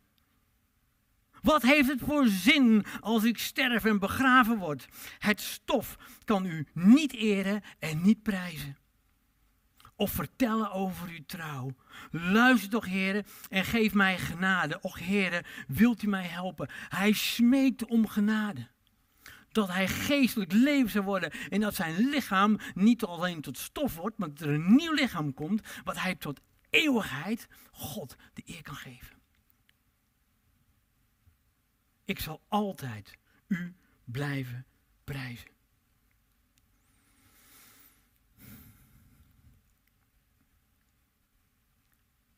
Wat 1.42 1.62
heeft 1.62 1.88
het 1.88 2.00
voor 2.04 2.26
zin 2.26 2.84
als 3.00 3.24
ik 3.24 3.38
sterf 3.38 3.84
en 3.84 3.98
begraven 3.98 4.58
word? 4.58 4.88
Het 5.18 5.40
stof 5.40 5.96
kan 6.24 6.46
u 6.46 6.66
niet 6.74 7.14
eren 7.14 7.62
en 7.78 8.02
niet 8.02 8.22
prijzen. 8.22 8.76
Of 9.96 10.10
vertellen 10.10 10.72
over 10.72 11.08
uw 11.08 11.24
trouw. 11.26 11.74
Luister 12.10 12.70
toch, 12.70 12.86
heren, 12.86 13.24
en 13.48 13.64
geef 13.64 13.94
mij 13.94 14.18
genade. 14.18 14.80
Och, 14.80 14.98
heren, 14.98 15.44
wilt 15.68 16.02
u 16.02 16.08
mij 16.08 16.26
helpen? 16.26 16.70
Hij 16.88 17.12
smeekte 17.12 17.88
om 17.88 18.06
genade. 18.06 18.68
Dat 19.48 19.68
hij 19.68 19.88
geestelijk 19.88 20.52
leven 20.52 20.90
zou 20.90 21.04
worden. 21.04 21.30
En 21.48 21.60
dat 21.60 21.74
zijn 21.74 22.08
lichaam 22.08 22.58
niet 22.74 23.04
alleen 23.04 23.40
tot 23.40 23.58
stof 23.58 23.96
wordt, 23.96 24.18
maar 24.18 24.28
dat 24.28 24.40
er 24.40 24.54
een 24.54 24.74
nieuw 24.74 24.92
lichaam 24.92 25.34
komt. 25.34 25.62
Wat 25.84 25.98
hij 25.98 26.14
tot 26.14 26.40
eeuwigheid 26.70 27.48
God 27.70 28.16
de 28.34 28.42
eer 28.46 28.62
kan 28.62 28.76
geven. 28.76 29.19
Ik 32.10 32.20
zal 32.20 32.40
altijd 32.48 33.18
u 33.46 33.74
blijven 34.04 34.66
prijzen. 35.04 35.50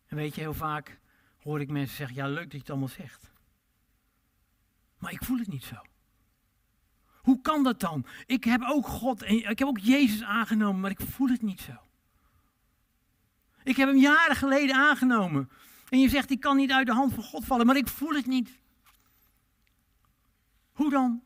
En 0.07 0.17
weet 0.17 0.35
je, 0.35 0.41
heel 0.41 0.55
vaak 0.55 0.99
hoor 1.43 1.61
ik 1.61 1.71
mensen 1.71 1.97
zeggen, 1.97 2.17
ja 2.17 2.29
leuk 2.29 2.43
dat 2.43 2.53
je 2.53 2.59
het 2.59 2.71
allemaal 2.71 2.89
zegt. 2.89 3.31
Maar 4.99 5.13
ik 5.13 5.25
voel 5.25 5.39
het 5.39 5.49
niet 5.49 5.65
zo. 5.65 5.77
Hoe 7.17 7.41
kan 7.41 7.63
dat 7.63 7.81
dan? 7.81 8.07
Ik 8.27 8.45
heb 8.45 8.63
ook 8.63 8.87
God 8.87 9.23
en 9.23 9.51
ik 9.51 9.59
heb 9.59 9.69
ook 9.69 9.79
Jezus 9.79 10.23
aangenomen, 10.23 10.81
maar 10.81 10.91
ik 10.91 11.01
voel 11.01 11.29
het 11.29 11.43
niet 11.43 11.61
zo. 11.61 11.73
Ik 13.63 13.77
heb 13.77 13.89
hem 13.89 13.99
jaren 13.99 14.37
geleden 14.37 14.77
aangenomen. 14.77 15.51
En 15.89 16.01
je 16.01 16.09
zegt, 16.09 16.31
ik 16.31 16.41
kan 16.41 16.57
niet 16.57 16.73
uit 16.73 16.87
de 16.87 16.93
hand 16.93 17.15
van 17.15 17.23
God 17.25 17.45
vallen, 17.45 17.67
maar 17.67 17.77
ik 17.77 17.89
voel 17.89 18.15
het 18.15 18.27
niet. 18.27 18.61
Hoe 20.73 20.91
dan? 20.91 21.23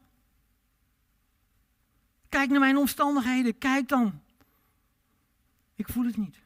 Kijk 2.28 2.50
naar 2.50 2.60
mijn 2.60 2.76
omstandigheden, 2.76 3.58
kijk 3.58 3.88
dan. 3.88 4.22
Ik 5.74 5.88
voel 5.88 6.04
het 6.04 6.16
niet. 6.16 6.36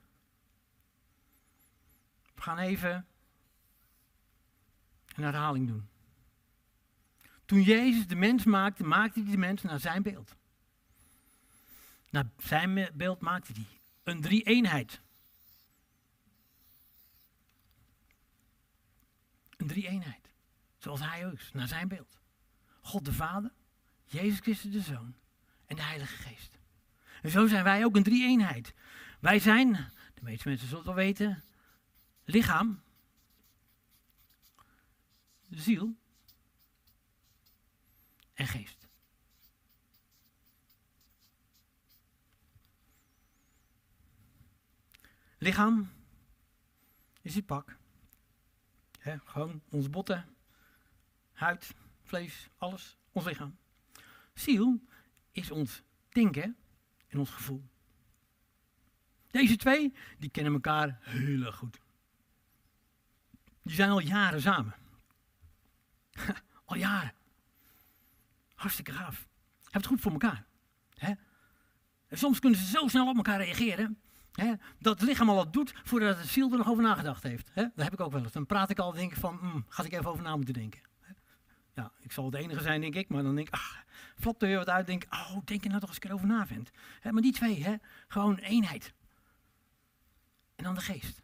We 2.34 2.40
gaan 2.40 2.58
even 2.58 3.06
een 5.14 5.22
herhaling 5.22 5.68
doen. 5.68 5.88
Toen 7.44 7.62
Jezus 7.62 8.06
de 8.06 8.14
mens 8.14 8.44
maakte, 8.44 8.84
maakte 8.84 9.20
hij 9.20 9.30
de 9.30 9.36
mens 9.36 9.62
naar 9.62 9.80
zijn 9.80 10.02
beeld. 10.02 10.36
Naar 12.10 12.28
zijn 12.36 12.90
beeld 12.94 13.20
maakte 13.20 13.52
hij 13.52 13.66
een 14.02 14.20
drie-eenheid. 14.20 15.00
Een 19.56 19.66
drie-eenheid. 19.66 20.30
Zoals 20.78 21.00
hij 21.00 21.26
ook, 21.26 21.38
naar 21.52 21.68
zijn 21.68 21.88
beeld. 21.88 22.19
God 22.90 23.04
de 23.04 23.12
Vader, 23.12 23.52
Jezus 24.04 24.40
Christus 24.40 24.72
de 24.72 24.80
Zoon 24.80 25.14
en 25.66 25.76
de 25.76 25.82
Heilige 25.82 26.16
Geest. 26.16 26.58
En 27.22 27.30
zo 27.30 27.46
zijn 27.46 27.64
wij 27.64 27.84
ook 27.84 27.96
een 27.96 28.02
drie-eenheid. 28.02 28.74
Wij 29.20 29.38
zijn, 29.38 29.72
de 30.14 30.22
meeste 30.22 30.48
mensen 30.48 30.68
zullen 30.68 30.84
het 30.84 30.94
wel 30.94 31.04
weten, 31.04 31.42
lichaam, 32.24 32.82
ziel 35.50 35.96
en 38.34 38.46
geest. 38.46 38.88
Lichaam 45.38 45.90
is 47.22 47.34
het 47.34 47.46
pak. 47.46 47.76
gewoon 49.24 49.62
onze 49.68 49.90
botten, 49.90 50.36
huid, 51.32 51.74
vlees, 52.10 52.48
alles, 52.58 52.98
ons 53.12 53.24
lichaam. 53.24 53.56
Ziel 54.34 54.80
is 55.32 55.50
ons 55.50 55.82
denken 56.08 56.56
en 57.08 57.18
ons 57.18 57.30
gevoel. 57.30 57.68
Deze 59.30 59.56
twee, 59.56 59.92
die 60.18 60.30
kennen 60.30 60.52
elkaar 60.52 60.98
heel 61.00 61.42
erg 61.44 61.56
goed. 61.56 61.80
Die 63.62 63.74
zijn 63.74 63.90
al 63.90 64.00
jaren 64.00 64.40
samen. 64.40 64.74
al 66.64 66.76
jaren. 66.76 67.14
Hartstikke 68.54 68.92
gaaf. 68.92 69.28
Hebben 69.62 69.80
het 69.80 69.86
goed 69.86 70.00
voor 70.00 70.12
elkaar. 70.12 70.46
En 72.08 72.18
soms 72.18 72.38
kunnen 72.38 72.58
ze 72.58 72.66
zo 72.66 72.88
snel 72.88 73.08
op 73.08 73.16
elkaar 73.16 73.44
reageren. 73.44 74.00
Dat 74.78 75.00
het 75.00 75.08
lichaam 75.08 75.28
al 75.28 75.34
wat 75.34 75.52
doet 75.52 75.72
voordat 75.84 76.18
het 76.18 76.26
ziel 76.26 76.50
er 76.50 76.58
nog 76.58 76.68
over 76.68 76.82
nagedacht 76.82 77.22
heeft. 77.22 77.50
Dat 77.54 77.70
heb 77.74 77.92
ik 77.92 78.00
ook 78.00 78.12
wel 78.12 78.22
eens. 78.22 78.32
Dan 78.32 78.46
praat 78.46 78.70
ik 78.70 78.78
al 78.78 78.92
denk 78.92 79.12
ik 79.12 79.18
van, 79.18 79.38
mm, 79.42 79.64
ga 79.68 79.84
ik 79.84 79.92
even 79.92 80.10
over 80.10 80.22
na 80.22 80.36
moeten 80.36 80.54
denken. 80.54 80.89
Ja, 81.74 81.92
ik 82.00 82.12
zal 82.12 82.24
het 82.24 82.34
enige 82.34 82.62
zijn, 82.62 82.80
denk 82.80 82.94
ik, 82.94 83.08
maar 83.08 83.22
dan 83.22 83.34
denk 83.34 83.46
ik, 83.46 83.54
ach, 83.54 83.84
er 84.24 84.34
weer 84.38 84.56
wat 84.56 84.68
uit. 84.68 84.86
Denk 84.86 85.04
oh, 85.10 85.36
denk 85.44 85.62
er 85.62 85.68
nou 85.68 85.80
toch 85.80 85.88
eens 85.88 85.98
een 85.98 86.02
keer 86.02 86.12
over 86.12 86.26
na, 86.26 86.46
vent. 86.46 86.70
Maar 87.10 87.22
die 87.22 87.32
twee, 87.32 87.62
hè, 87.64 87.74
gewoon 88.08 88.36
eenheid. 88.36 88.92
En 90.56 90.64
dan 90.64 90.74
de 90.74 90.80
geest. 90.80 91.22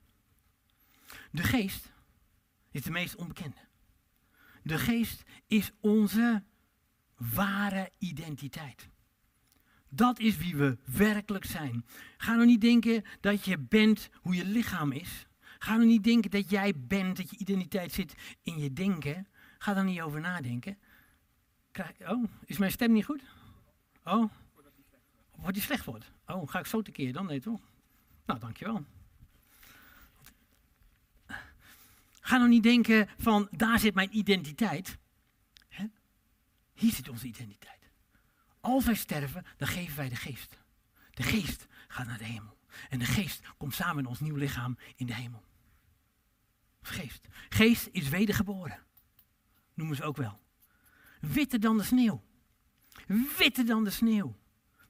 De 1.31 1.43
geest 1.43 1.93
is 2.71 2.83
de 2.83 2.91
meest 2.91 3.17
onbekende. 3.17 3.67
De 4.63 4.79
geest 4.79 5.23
is 5.47 5.71
onze 5.81 6.43
ware 7.17 7.91
identiteit. 7.99 8.89
Dat 9.89 10.19
is 10.19 10.37
wie 10.37 10.57
we 10.57 10.79
werkelijk 10.85 11.45
zijn. 11.45 11.87
Ga 12.17 12.35
nou 12.35 12.47
niet 12.47 12.61
denken 12.61 13.05
dat 13.21 13.45
je 13.45 13.59
bent 13.59 14.09
hoe 14.15 14.35
je 14.35 14.45
lichaam 14.45 14.93
is. 14.93 15.27
Ga 15.59 15.75
nou 15.75 15.87
niet 15.87 16.05
denken 16.05 16.31
dat 16.31 16.51
jij 16.51 16.73
bent, 16.77 17.17
dat 17.17 17.31
je 17.31 17.37
identiteit 17.37 17.93
zit 17.93 18.15
in 18.43 18.59
je 18.59 18.73
denken. 18.73 19.27
Ga 19.67 19.75
daar 19.75 19.85
niet 19.85 20.01
over 20.01 20.21
nadenken. 20.21 20.79
oh, 22.01 22.25
is 22.45 22.59
mijn 22.59 22.71
stem 22.71 22.93
niet 22.93 23.05
goed? 23.05 23.23
Oh, 24.05 24.33
wordt 25.37 25.55
die 25.55 25.63
slecht 25.63 25.85
wordt? 25.85 26.13
Oh, 26.27 26.49
ga 26.49 26.59
ik 26.59 26.67
zo 26.67 26.83
tekeer 26.83 27.13
dan? 27.13 27.27
Nee 27.27 27.41
toch? 27.41 27.61
Nou, 28.27 28.41
dankjewel. 28.41 28.85
Ga 32.21 32.37
nou 32.37 32.49
niet 32.49 32.63
denken 32.63 33.09
van, 33.19 33.49
daar 33.51 33.79
zit 33.79 33.95
mijn 33.95 34.17
identiteit. 34.17 34.99
Hier 36.75 36.93
zit 36.93 37.09
onze 37.09 37.27
identiteit. 37.27 37.91
Als 38.61 38.85
wij 38.85 38.95
sterven, 38.95 39.47
dan 39.57 39.69
geven 39.69 39.97
wij 39.97 40.09
de 40.09 40.17
geest. 40.17 40.59
De 41.11 41.23
geest 41.23 41.67
gaat 41.89 42.07
naar 42.07 42.19
de 42.19 42.25
hemel. 42.25 42.59
En 42.89 42.99
de 42.99 43.05
geest 43.05 43.41
komt 43.57 43.75
samen 43.75 43.99
in 43.99 44.07
ons 44.07 44.21
nieuw 44.21 44.37
lichaam 44.37 44.79
in 44.97 45.07
de 45.07 45.15
hemel. 45.15 45.45
Geest. 46.83 47.29
Geest 47.49 47.89
is 47.93 48.09
wedergeboren. 48.09 48.86
Noemen 49.77 49.97
ze 49.97 50.03
ook 50.03 50.17
wel. 50.17 50.41
Witter 51.21 51.61
dan 51.61 51.77
de 51.77 51.83
sneeuw. 51.83 52.23
Witter 53.39 53.67
dan 53.67 53.85
de 53.85 53.91
sneeuw. 53.91 54.37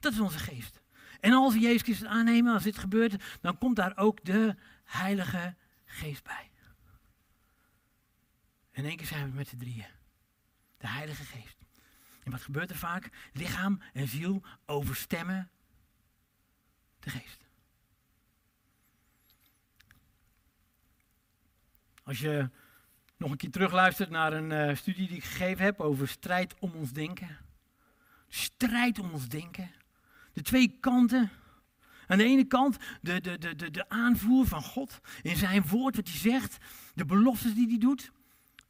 Dat 0.01 0.13
is 0.13 0.21
onze 0.21 0.39
geest. 0.39 0.81
En 1.21 1.33
als 1.33 1.55
we 1.55 1.61
Jezus 1.61 1.83
Christus 1.83 2.09
aannemen, 2.09 2.53
als 2.53 2.63
dit 2.63 2.79
gebeurt, 2.79 3.39
dan 3.41 3.59
komt 3.59 3.77
daar 3.77 3.97
ook 3.97 4.25
de 4.25 4.57
Heilige 4.85 5.57
Geest 5.85 6.25
bij. 6.25 6.51
In 8.73 8.85
één 8.85 8.97
keer 8.97 9.07
zijn 9.07 9.31
we 9.31 9.37
met 9.37 9.51
de 9.51 9.57
drieën. 9.57 9.87
De 10.79 10.89
Heilige 10.89 11.25
Geest. 11.25 11.57
En 12.25 12.31
wat 12.31 12.43
gebeurt 12.43 12.71
er 12.71 12.77
vaak? 12.77 13.11
Lichaam 13.33 13.81
en 13.93 14.09
ziel 14.09 14.43
overstemmen 14.67 15.51
de 17.01 17.11
geest. 17.11 17.45
Als 22.03 22.19
je 22.19 22.51
nog 23.19 23.31
een 23.31 23.37
keer 23.37 23.51
terugluistert 23.51 24.11
naar 24.11 24.33
een 24.33 24.51
uh, 24.51 24.77
studie 24.77 25.09
die 25.09 25.17
ik 25.17 25.25
gegeven 25.25 25.65
heb 25.65 25.81
over 25.81 26.09
strijd 26.09 26.55
om 26.59 26.73
ons 26.75 26.93
denken. 26.93 27.37
Strijd 28.29 28.99
om 28.99 29.11
ons 29.11 29.29
denken. 29.29 29.71
De 30.33 30.43
twee 30.43 30.77
kanten. 30.81 31.31
Aan 32.07 32.19
de 32.19 32.25
ene 32.25 32.45
kant 32.45 32.77
de, 33.01 33.21
de, 33.21 33.39
de, 33.39 33.57
de, 33.57 33.71
de 33.71 33.89
aanvoer 33.89 34.47
van 34.47 34.63
God 34.63 35.01
in 35.23 35.37
zijn 35.37 35.67
woord, 35.67 35.97
wat 35.97 36.09
hij 36.09 36.19
zegt. 36.19 36.57
De 36.95 37.05
beloftes 37.05 37.55
die 37.55 37.69
hij 37.69 37.79
doet. 37.79 38.11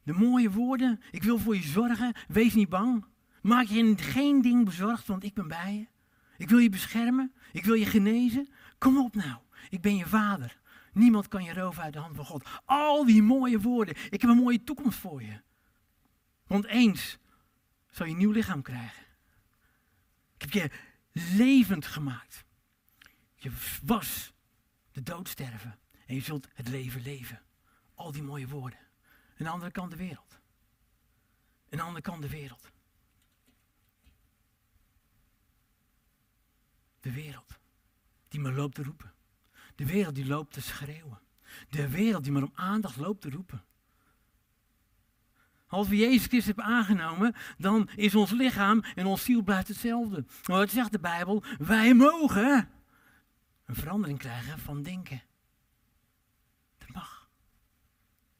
De 0.03 0.13
mooie 0.13 0.51
woorden. 0.51 1.01
Ik 1.11 1.23
wil 1.23 1.39
voor 1.39 1.55
je 1.55 1.63
zorgen. 1.63 2.13
Wees 2.27 2.53
niet 2.53 2.69
bang. 2.69 3.05
Maak 3.41 3.65
je 3.65 3.97
geen 3.97 4.41
ding 4.41 4.65
bezorgd, 4.65 5.07
want 5.07 5.23
ik 5.23 5.33
ben 5.33 5.47
bij 5.47 5.73
je. 5.73 5.87
Ik 6.37 6.49
wil 6.49 6.59
je 6.59 6.69
beschermen. 6.69 7.33
Ik 7.51 7.65
wil 7.65 7.73
je 7.73 7.85
genezen. 7.85 8.49
Kom 8.77 8.97
op 8.97 9.15
nou. 9.15 9.37
Ik 9.69 9.81
ben 9.81 9.95
je 9.95 10.05
vader. 10.05 10.57
Niemand 10.97 11.27
kan 11.27 11.43
je 11.43 11.53
roven 11.53 11.83
uit 11.83 11.93
de 11.93 11.99
hand 11.99 12.15
van 12.15 12.25
God. 12.25 12.47
Al 12.65 13.05
die 13.05 13.21
mooie 13.21 13.59
woorden. 13.59 13.95
Ik 14.09 14.21
heb 14.21 14.29
een 14.29 14.37
mooie 14.37 14.63
toekomst 14.63 14.99
voor 14.99 15.23
je. 15.23 15.41
Want 16.47 16.65
eens 16.65 17.17
zal 17.89 18.05
je 18.05 18.11
een 18.11 18.17
nieuw 18.17 18.31
lichaam 18.31 18.61
krijgen. 18.61 19.03
Ik 20.37 20.41
heb 20.41 20.51
je 20.51 20.71
levend 21.11 21.85
gemaakt. 21.85 22.45
Je 23.35 23.51
was 23.83 24.33
de 24.91 25.03
dood 25.03 25.27
sterven. 25.27 25.79
En 26.05 26.15
je 26.15 26.21
zult 26.21 26.47
het 26.53 26.67
leven 26.67 27.01
leven. 27.01 27.41
Al 27.95 28.11
die 28.11 28.23
mooie 28.23 28.47
woorden. 28.47 28.79
Een 29.37 29.47
andere 29.47 29.71
kant 29.71 29.91
de 29.91 29.97
wereld. 29.97 30.39
Een 31.69 31.79
andere 31.79 32.01
kant 32.01 32.21
de 32.21 32.29
wereld. 32.29 32.71
De 36.99 37.11
wereld 37.11 37.59
die 38.27 38.39
me 38.39 38.51
loopt 38.51 38.75
te 38.75 38.83
roepen. 38.83 39.15
De 39.77 39.85
wereld 39.85 40.15
die 40.15 40.25
loopt 40.25 40.53
te 40.53 40.61
schreeuwen. 40.61 41.19
De 41.69 41.89
wereld 41.89 42.23
die 42.23 42.31
maar 42.31 42.43
om 42.43 42.51
aandacht 42.53 42.97
loopt 42.97 43.21
te 43.21 43.29
roepen. 43.29 43.63
Als 45.67 45.87
we 45.87 45.95
Jezus 45.95 46.25
Christus 46.25 46.45
hebben 46.45 46.63
aangenomen, 46.63 47.35
dan 47.57 47.89
is 47.95 48.15
ons 48.15 48.31
lichaam 48.31 48.83
en 48.95 49.05
ons 49.05 49.23
ziel 49.23 49.41
blijft 49.41 49.67
hetzelfde. 49.67 50.25
Maar 50.45 50.57
wat 50.57 50.69
zegt 50.69 50.91
de 50.91 50.99
Bijbel? 50.99 51.43
Wij 51.57 51.93
mogen 51.93 52.69
een 53.65 53.75
verandering 53.75 54.19
krijgen 54.19 54.59
van 54.59 54.83
denken. 54.83 55.21
Dat 56.77 56.89
mag. 56.93 57.29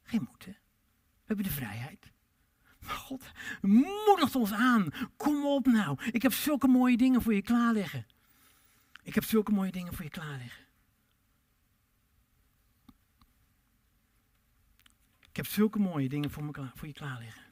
Geen 0.02 0.26
moeten. 0.28 0.52
We 0.52 1.24
hebben 1.24 1.44
de 1.44 1.50
vrijheid. 1.50 2.12
Maar 2.78 2.96
God 2.96 3.30
moedigt 3.60 4.36
ons 4.36 4.52
aan. 4.52 4.88
Kom 5.16 5.46
op 5.46 5.66
nou. 5.66 5.98
Ik 6.10 6.22
heb 6.22 6.32
zulke 6.32 6.68
mooie 6.68 6.96
dingen 6.96 7.22
voor 7.22 7.34
je 7.34 7.42
klaarleggen. 7.42 8.06
Ik 9.02 9.14
heb 9.14 9.24
zulke 9.24 9.52
mooie 9.52 9.72
dingen 9.72 9.94
voor 9.94 10.04
je 10.04 10.10
klaarleggen. 10.10 10.67
Heb 15.38 15.46
zulke 15.46 15.78
mooie 15.78 16.08
dingen 16.08 16.30
voor, 16.30 16.44
me 16.44 16.70
voor 16.74 16.86
je 16.86 16.92
klaar 16.92 17.18
liggen. 17.18 17.42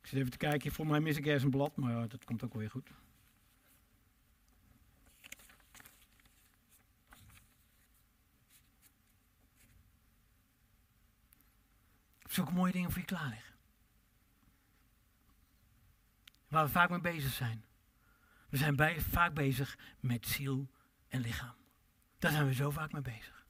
Ik 0.00 0.08
zit 0.08 0.18
even 0.18 0.30
te 0.30 0.36
kijken, 0.36 0.72
voor 0.72 0.86
mij 0.86 1.00
mis 1.00 1.16
ik 1.16 1.26
ergens 1.26 1.44
een 1.44 1.50
blad, 1.50 1.76
maar 1.76 2.08
dat 2.08 2.24
komt 2.24 2.44
ook 2.44 2.54
weer 2.54 2.70
goed. 2.70 2.90
Zulke 12.24 12.52
mooie 12.52 12.72
dingen 12.72 12.90
voor 12.90 13.00
je 13.00 13.06
klaar 13.06 13.28
liggen. 13.28 13.54
Waar 16.48 16.64
we 16.64 16.70
vaak 16.70 16.90
mee 16.90 17.00
bezig 17.00 17.32
zijn. 17.32 17.64
We 18.48 18.56
zijn 18.56 18.76
bij, 18.76 19.00
vaak 19.00 19.34
bezig 19.34 19.78
met 20.00 20.26
ziel 20.26 20.70
en 21.08 21.20
lichaam. 21.20 21.61
Daar 22.22 22.32
zijn 22.32 22.46
we 22.46 22.54
zo 22.54 22.70
vaak 22.70 22.92
mee 22.92 23.02
bezig. 23.02 23.44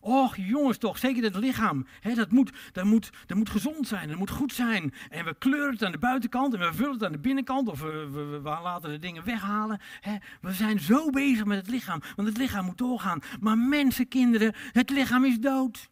Och, 0.00 0.36
jongens 0.36 0.78
toch, 0.78 0.98
zeker 0.98 1.22
het 1.22 1.34
lichaam. 1.34 1.86
Hè, 2.00 2.14
dat, 2.14 2.30
moet, 2.30 2.52
dat, 2.72 2.84
moet, 2.84 3.10
dat 3.26 3.36
moet 3.36 3.50
gezond 3.50 3.88
zijn, 3.88 4.08
dat 4.08 4.16
moet 4.16 4.30
goed 4.30 4.52
zijn. 4.52 4.94
En 5.08 5.24
we 5.24 5.34
kleuren 5.38 5.72
het 5.72 5.84
aan 5.84 5.92
de 5.92 5.98
buitenkant 5.98 6.54
en 6.54 6.60
we 6.60 6.74
vullen 6.74 6.92
het 6.92 7.04
aan 7.04 7.12
de 7.12 7.18
binnenkant. 7.18 7.68
Of 7.68 7.80
we, 7.80 8.06
we, 8.10 8.40
laten 8.40 8.90
de 8.90 8.98
dingen 8.98 9.24
weghalen. 9.24 9.80
Hè. 10.00 10.16
We 10.40 10.52
zijn 10.52 10.80
zo 10.80 11.10
bezig 11.10 11.44
met 11.44 11.58
het 11.58 11.68
lichaam, 11.68 12.02
want 12.16 12.28
het 12.28 12.36
lichaam 12.36 12.64
moet 12.64 12.78
doorgaan. 12.78 13.20
Maar 13.40 13.58
mensen, 13.58 14.08
kinderen, 14.08 14.54
het 14.72 14.90
lichaam 14.90 15.24
is 15.24 15.38
dood. 15.38 15.90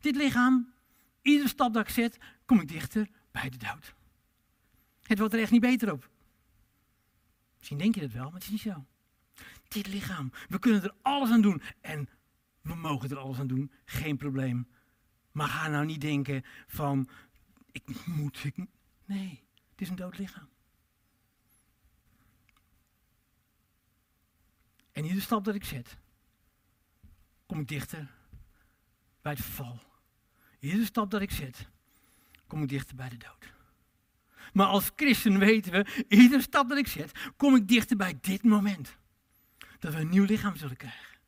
Dit 0.00 0.16
lichaam, 0.16 0.72
iedere 1.22 1.48
stap 1.48 1.72
dat 1.74 1.82
ik 1.82 1.94
zet, 1.94 2.18
kom 2.44 2.60
ik 2.60 2.68
dichter 2.68 3.08
bij 3.30 3.48
de 3.50 3.56
dood. 3.56 3.94
Het 5.02 5.18
wordt 5.18 5.34
er 5.34 5.40
echt 5.40 5.50
niet 5.50 5.60
beter 5.60 5.92
op. 5.92 6.08
Misschien 7.58 7.78
denk 7.78 7.94
je 7.94 8.00
dat 8.00 8.12
wel, 8.12 8.24
maar 8.24 8.32
het 8.32 8.42
is 8.42 8.50
niet 8.50 8.60
zo. 8.60 8.86
Dit 9.68 9.86
lichaam, 9.86 10.32
we 10.48 10.58
kunnen 10.58 10.82
er 10.82 10.94
alles 11.02 11.30
aan 11.30 11.42
doen. 11.42 11.62
En 11.80 12.08
we 12.60 12.74
mogen 12.74 13.10
er 13.10 13.18
alles 13.18 13.38
aan 13.38 13.46
doen, 13.46 13.72
geen 13.84 14.16
probleem. 14.16 14.68
Maar 15.32 15.48
ga 15.48 15.68
nou 15.68 15.84
niet 15.84 16.00
denken 16.00 16.44
van, 16.66 17.08
ik 17.70 18.06
moet, 18.06 18.44
ik 18.44 18.56
Nee, 19.04 19.42
het 19.70 19.80
is 19.80 19.88
een 19.88 19.96
dood 19.96 20.18
lichaam. 20.18 20.48
En 24.92 25.02
iedere 25.02 25.20
stap 25.20 25.44
dat 25.44 25.54
ik 25.54 25.64
zet, 25.64 25.96
kom 27.46 27.60
ik 27.60 27.68
dichter 27.68 28.10
bij 29.22 29.32
het 29.32 29.40
verval. 29.40 29.80
Iedere 30.58 30.84
stap 30.84 31.10
dat 31.10 31.20
ik 31.20 31.30
zet, 31.30 31.68
kom 32.46 32.62
ik 32.62 32.68
dichter 32.68 32.96
bij 32.96 33.08
de 33.08 33.16
dood. 33.16 33.57
Maar 34.52 34.66
als 34.66 34.90
christen 34.96 35.38
weten 35.38 35.72
we, 35.72 36.04
iedere 36.08 36.42
stap 36.42 36.68
dat 36.68 36.78
ik 36.78 36.86
zet, 36.86 37.12
kom 37.36 37.54
ik 37.54 37.68
dichter 37.68 37.96
bij 37.96 38.18
dit 38.20 38.42
moment. 38.42 38.96
Dat 39.78 39.94
we 39.94 40.00
een 40.00 40.08
nieuw 40.08 40.24
lichaam 40.24 40.56
zullen 40.56 40.76
krijgen. 40.76 41.18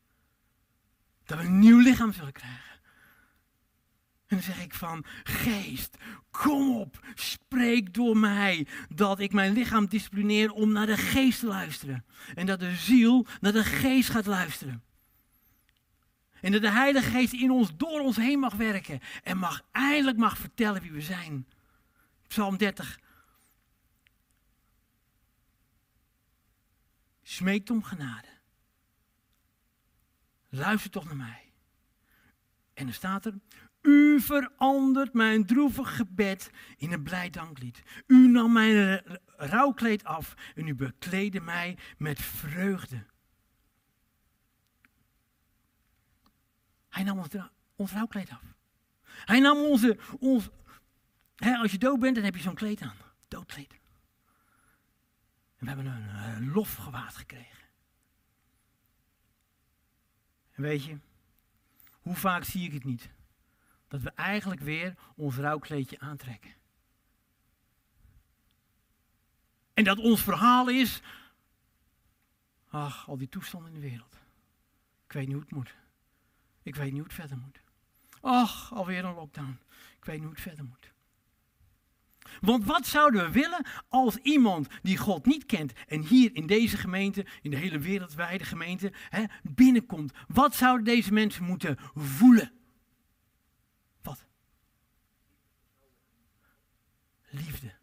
Dat 1.24 1.38
we 1.38 1.44
een 1.44 1.58
nieuw 1.58 1.78
lichaam 1.78 2.12
zullen 2.12 2.32
krijgen. 2.32 2.70
En 4.26 4.36
dan 4.36 4.42
zeg 4.42 4.62
ik 4.62 4.74
van, 4.74 5.04
geest, 5.22 5.96
kom 6.30 6.76
op, 6.76 7.06
spreek 7.14 7.94
door 7.94 8.16
mij 8.16 8.66
dat 8.94 9.20
ik 9.20 9.32
mijn 9.32 9.52
lichaam 9.52 9.86
disciplineer 9.86 10.50
om 10.50 10.72
naar 10.72 10.86
de 10.86 10.96
geest 10.96 11.40
te 11.40 11.46
luisteren. 11.46 12.04
En 12.34 12.46
dat 12.46 12.60
de 12.60 12.74
ziel 12.74 13.26
naar 13.40 13.52
de 13.52 13.64
geest 13.64 14.08
gaat 14.10 14.26
luisteren. 14.26 14.82
En 16.40 16.52
dat 16.52 16.60
de 16.60 16.70
Heilige 16.70 17.10
Geest 17.10 17.32
in 17.32 17.50
ons, 17.50 17.76
door 17.76 18.00
ons 18.00 18.16
heen 18.16 18.38
mag 18.38 18.54
werken. 18.54 19.00
En 19.22 19.38
mag 19.38 19.62
eindelijk 19.72 20.16
mag 20.16 20.38
vertellen 20.38 20.82
wie 20.82 20.92
we 20.92 21.00
zijn. 21.00 21.46
Psalm 22.26 22.56
30, 22.56 22.98
smeekt 27.30 27.70
om 27.70 27.82
genade. 27.82 28.28
luister 30.48 30.90
toch 30.90 31.04
naar 31.04 31.16
mij. 31.16 31.52
En 32.74 32.84
dan 32.84 32.94
staat 32.94 33.24
er, 33.24 33.34
u 33.82 34.20
verandert 34.20 35.12
mijn 35.12 35.46
droevig 35.46 35.96
gebed 35.96 36.50
in 36.76 36.92
een 36.92 37.02
blij 37.02 37.30
danklied. 37.30 37.82
U 38.06 38.28
nam 38.28 38.52
mijn 38.52 39.02
rouwkleed 39.26 40.04
af 40.04 40.34
en 40.54 40.66
u 40.66 40.74
bekleedde 40.74 41.40
mij 41.40 41.78
met 41.98 42.20
vreugde. 42.20 43.06
Hij 46.88 47.02
nam 47.02 47.18
ons, 47.18 47.28
ons 47.76 47.92
rouwkleed 47.92 48.30
af. 48.30 48.42
Hij 49.02 49.40
nam 49.40 49.56
onze, 49.56 49.98
hè, 51.36 51.56
als 51.56 51.70
je 51.70 51.78
dood 51.78 52.00
bent, 52.00 52.14
dan 52.14 52.24
heb 52.24 52.36
je 52.36 52.42
zo'n 52.42 52.54
kleed 52.54 52.80
aan. 52.80 52.96
Doodkleed. 53.28 53.79
En 55.60 55.66
we 55.66 55.72
hebben 55.72 55.86
een, 55.86 56.36
een 56.36 56.52
lofgewaad 56.52 57.16
gekregen. 57.16 57.64
En 60.50 60.62
weet 60.62 60.84
je, 60.84 60.98
hoe 61.90 62.16
vaak 62.16 62.44
zie 62.44 62.64
ik 62.64 62.72
het 62.72 62.84
niet? 62.84 63.10
Dat 63.88 64.00
we 64.00 64.10
eigenlijk 64.10 64.60
weer 64.60 64.94
ons 65.16 65.36
rouwkleedje 65.36 65.98
aantrekken. 65.98 66.54
En 69.74 69.84
dat 69.84 69.98
ons 69.98 70.22
verhaal 70.22 70.68
is, 70.68 71.02
ach, 72.68 73.08
al 73.08 73.16
die 73.16 73.28
toestanden 73.28 73.72
in 73.72 73.80
de 73.80 73.88
wereld. 73.88 74.18
Ik 75.04 75.12
weet 75.12 75.26
niet 75.26 75.34
hoe 75.34 75.44
het 75.44 75.52
moet. 75.52 75.74
Ik 76.62 76.74
weet 76.74 76.92
niet 76.92 77.00
hoe 77.00 77.02
het 77.02 77.14
verder 77.14 77.38
moet. 77.38 77.60
Ach, 78.20 78.72
alweer 78.72 79.04
een 79.04 79.14
lockdown. 79.14 79.58
Ik 79.96 80.04
weet 80.04 80.14
niet 80.14 80.24
hoe 80.24 80.34
het 80.34 80.42
verder 80.42 80.64
moet. 80.64 80.92
Want 82.40 82.64
wat 82.64 82.86
zouden 82.86 83.24
we 83.24 83.30
willen 83.30 83.66
als 83.88 84.16
iemand 84.16 84.68
die 84.82 84.96
God 84.96 85.26
niet 85.26 85.46
kent 85.46 85.72
en 85.88 86.00
hier 86.00 86.34
in 86.34 86.46
deze 86.46 86.76
gemeente, 86.76 87.26
in 87.42 87.50
de 87.50 87.56
hele 87.56 87.78
wereldwijde 87.78 88.44
gemeente, 88.44 88.92
hè, 89.08 89.24
binnenkomt? 89.42 90.12
Wat 90.28 90.54
zouden 90.54 90.84
deze 90.84 91.12
mensen 91.12 91.44
moeten 91.44 91.76
voelen? 91.94 92.52
Wat? 94.02 94.26
Liefde, 97.30 97.74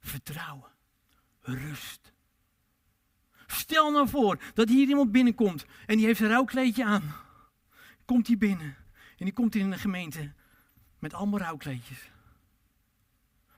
vertrouwen, 0.00 0.70
rust. 1.40 2.12
Stel 3.46 3.90
nou 3.90 4.08
voor 4.08 4.42
dat 4.54 4.68
hier 4.68 4.88
iemand 4.88 5.12
binnenkomt 5.12 5.64
en 5.86 5.96
die 5.96 6.06
heeft 6.06 6.20
een 6.20 6.28
rouwkleedje 6.28 6.84
aan. 6.84 7.14
Komt 8.04 8.26
hij 8.26 8.36
binnen 8.36 8.76
en 9.16 9.24
die 9.24 9.32
komt 9.32 9.54
in 9.54 9.72
een 9.72 9.78
gemeente 9.78 10.32
met 10.98 11.14
allemaal 11.14 11.38
rouwkleedjes. 11.38 12.10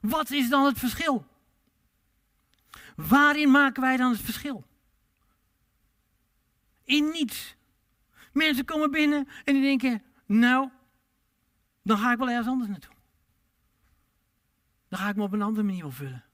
Wat 0.02 0.30
is 0.30 0.48
dan 0.48 0.64
het 0.64 0.78
verschil? 0.78 1.26
Waarin 2.96 3.50
maken 3.50 3.82
wij 3.82 3.96
dan 3.96 4.10
het 4.10 4.20
verschil? 4.20 4.66
In 6.84 7.10
niets. 7.10 7.56
Mensen 8.32 8.64
komen 8.64 8.90
binnen 8.90 9.28
en 9.44 9.54
die 9.54 9.62
denken, 9.62 10.02
nou, 10.26 10.70
dan 11.82 11.98
ga 11.98 12.12
ik 12.12 12.18
wel 12.18 12.28
ergens 12.28 12.48
anders 12.48 12.70
naartoe. 12.70 12.94
Dan 14.88 14.98
ga 14.98 15.08
ik 15.08 15.16
me 15.16 15.22
op 15.22 15.32
een 15.32 15.42
andere 15.42 15.66
manier 15.66 15.82
wel 15.82 15.90
vullen. 15.90 16.24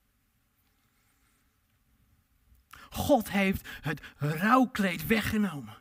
God 2.91 3.31
heeft 3.31 3.69
het 3.81 4.01
rouwkleed 4.17 5.07
weggenomen. 5.07 5.77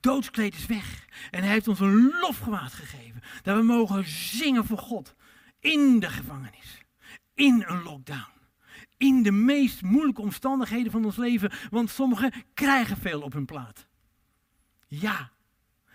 Doodskleed 0.00 0.54
is 0.54 0.66
weg. 0.66 1.06
En 1.30 1.42
hij 1.42 1.52
heeft 1.52 1.68
ons 1.68 1.80
een 1.80 2.18
lofgewaad 2.20 2.72
gegeven. 2.72 3.22
Dat 3.42 3.56
we 3.56 3.62
mogen 3.62 4.04
zingen 4.08 4.64
voor 4.64 4.78
God. 4.78 5.14
In 5.60 6.00
de 6.00 6.08
gevangenis 6.08 6.86
in 7.38 7.64
een 7.66 7.82
lockdown. 7.82 8.36
In 8.96 9.22
de 9.22 9.30
meest 9.30 9.82
moeilijke 9.82 10.20
omstandigheden 10.20 10.92
van 10.92 11.04
ons 11.04 11.16
leven, 11.16 11.52
want 11.70 11.90
sommigen 11.90 12.32
krijgen 12.54 12.96
veel 12.96 13.20
op 13.20 13.32
hun 13.32 13.44
plaat. 13.44 13.86
Ja. 14.86 15.30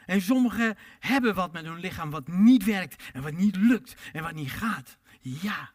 En 0.05 0.21
sommigen 0.21 0.77
hebben 0.99 1.35
wat 1.35 1.51
met 1.51 1.65
hun 1.65 1.79
lichaam 1.79 2.09
wat 2.09 2.27
niet 2.27 2.63
werkt 2.63 3.03
en 3.13 3.21
wat 3.21 3.33
niet 3.33 3.55
lukt 3.55 3.95
en 4.11 4.23
wat 4.23 4.33
niet 4.33 4.51
gaat. 4.51 4.97
Ja. 5.19 5.71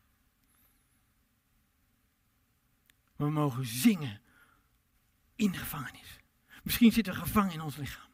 We 3.16 3.30
mogen 3.30 3.66
zingen 3.66 4.20
in 5.36 5.52
de 5.52 5.58
gevangenis. 5.58 6.18
Misschien 6.62 6.92
zit 6.92 7.06
er 7.06 7.14
gevangen 7.14 7.52
in 7.52 7.60
ons 7.60 7.76
lichaam. 7.76 8.07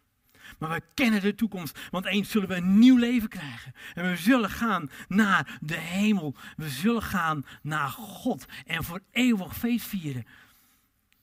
Maar 0.59 0.71
we 0.71 0.83
kennen 0.95 1.21
de 1.21 1.35
toekomst, 1.35 1.79
want 1.91 2.07
eens 2.07 2.31
zullen 2.31 2.49
we 2.49 2.55
een 2.55 2.79
nieuw 2.79 2.97
leven 2.97 3.29
krijgen. 3.29 3.75
En 3.95 4.11
we 4.11 4.17
zullen 4.17 4.51
gaan 4.51 4.91
naar 5.09 5.59
de 5.61 5.77
hemel. 5.77 6.35
We 6.57 6.69
zullen 6.69 7.03
gaan 7.03 7.47
naar 7.63 7.89
God 7.89 8.45
en 8.67 8.85
voor 8.85 9.03
eeuwig 9.11 9.57
feest 9.57 9.87
vieren. 9.87 10.27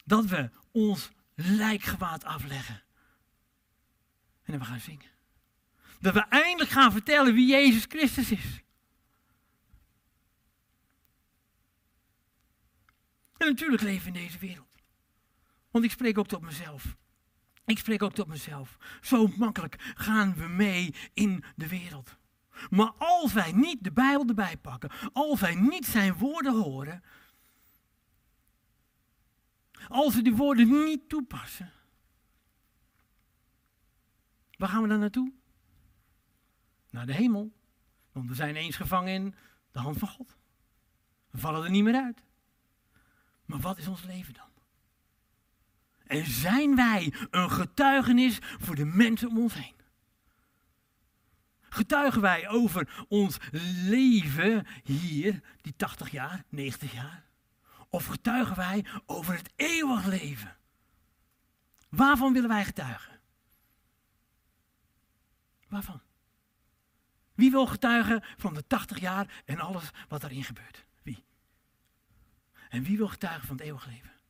Dat 0.06 0.26
we 0.26 0.50
ons 0.72 1.12
lijkgewaad 1.36 2.24
afleggen. 2.24 2.84
En 4.44 4.52
dan 4.52 4.60
we 4.60 4.66
gaan 4.66 4.80
zingen. 4.80 5.10
Dat 6.00 6.14
we 6.14 6.26
eindelijk 6.30 6.70
gaan 6.70 6.92
vertellen 6.92 7.34
wie 7.34 7.48
Jezus 7.48 7.86
Christus 7.90 8.32
is. 8.32 8.62
En 13.38 13.48
natuurlijk 13.48 13.82
leven 13.82 14.08
in 14.08 14.14
deze 14.14 14.38
wereld. 14.38 14.70
Want 15.72 15.86
ik 15.86 15.92
spreek 15.92 16.18
ook 16.18 16.28
tot 16.28 16.42
mezelf. 16.42 16.96
Ik 17.66 17.78
spreek 17.78 18.04
ook 18.04 18.14
tot 18.14 18.28
mezelf. 18.28 18.78
Zo 19.02 19.28
makkelijk 19.28 19.76
gaan 19.96 20.36
we 20.36 20.48
mee 20.48 20.96
in 21.14 21.44
de 21.56 21.68
wereld. 21.68 22.18
Maar 22.70 22.92
als 22.98 23.34
wij 23.34 23.52
niet 23.52 23.84
de 23.84 23.92
Bijbel 23.92 24.28
erbij 24.28 24.58
pakken, 24.58 24.92
als 25.14 25.40
wij 25.40 25.56
niet 25.56 25.86
zijn 25.86 26.14
woorden 26.14 26.62
horen, 26.62 27.04
als 29.88 30.16
we 30.16 30.22
die 30.22 30.36
woorden 30.36 30.86
niet 30.86 31.10
toepassen, 31.10 31.72
waar 34.58 34.70
gaan 34.70 34.82
we 34.82 34.88
dan 34.88 35.00
naartoe? 35.00 35.32
Naar 36.90 37.06
de 37.06 37.14
hemel. 37.14 37.52
Want 38.12 38.30
we 38.30 38.36
zijn 38.36 38.56
eens 38.56 38.76
gevangen 38.76 39.14
in 39.14 39.36
de 39.72 39.80
hand 39.80 39.98
van 39.98 40.08
God. 40.08 40.38
We 41.30 41.38
vallen 41.38 41.64
er 41.64 41.70
niet 41.70 41.84
meer 41.84 41.96
uit. 41.96 42.24
Maar 43.46 43.60
wat 43.60 43.78
is 43.78 43.88
ons 43.88 44.04
leven 44.04 44.34
dan? 44.34 44.51
En 46.12 46.26
zijn 46.26 46.76
wij 46.76 47.14
een 47.30 47.52
getuigenis 47.52 48.38
voor 48.42 48.76
de 48.76 48.86
mensen 48.86 49.30
om 49.30 49.38
ons 49.38 49.54
heen? 49.54 49.76
Getuigen 51.62 52.22
wij 52.22 52.50
over 52.50 53.06
ons 53.08 53.38
leven 53.86 54.68
hier, 54.84 55.44
die 55.62 55.76
80 55.76 56.12
jaar, 56.12 56.44
90 56.50 56.94
jaar? 56.94 57.26
Of 57.90 58.06
getuigen 58.06 58.56
wij 58.56 58.86
over 59.06 59.36
het 59.36 59.52
eeuwig 59.56 60.06
leven? 60.06 60.58
Waarvan 61.90 62.34
willen 62.34 62.50
wij 62.50 62.66
getuigen? 62.66 63.20
Waarvan? 65.68 66.02
Wie 67.34 67.52
wil 67.52 67.68
getuigen 67.68 68.24
van 68.38 68.54
de 68.54 68.68
80 68.68 69.00
jaar 69.00 69.42
en 69.46 69.60
alles 69.60 69.90
wat 70.08 70.22
daarin 70.22 70.44
gebeurt? 70.44 70.86
Wie? 71.04 71.24
En 72.70 72.84
wie 72.84 72.98
wil 72.98 73.08
getuigen 73.08 73.48
van 73.48 73.56
het 73.56 73.66
eeuwig 73.66 73.86
leven? 73.86 74.21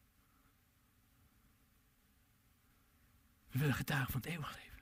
We 3.52 3.60
willen 3.60 3.76
getuigen 3.76 4.12
van 4.12 4.22
het 4.22 4.30
eeuwig 4.30 4.56
leven. 4.56 4.80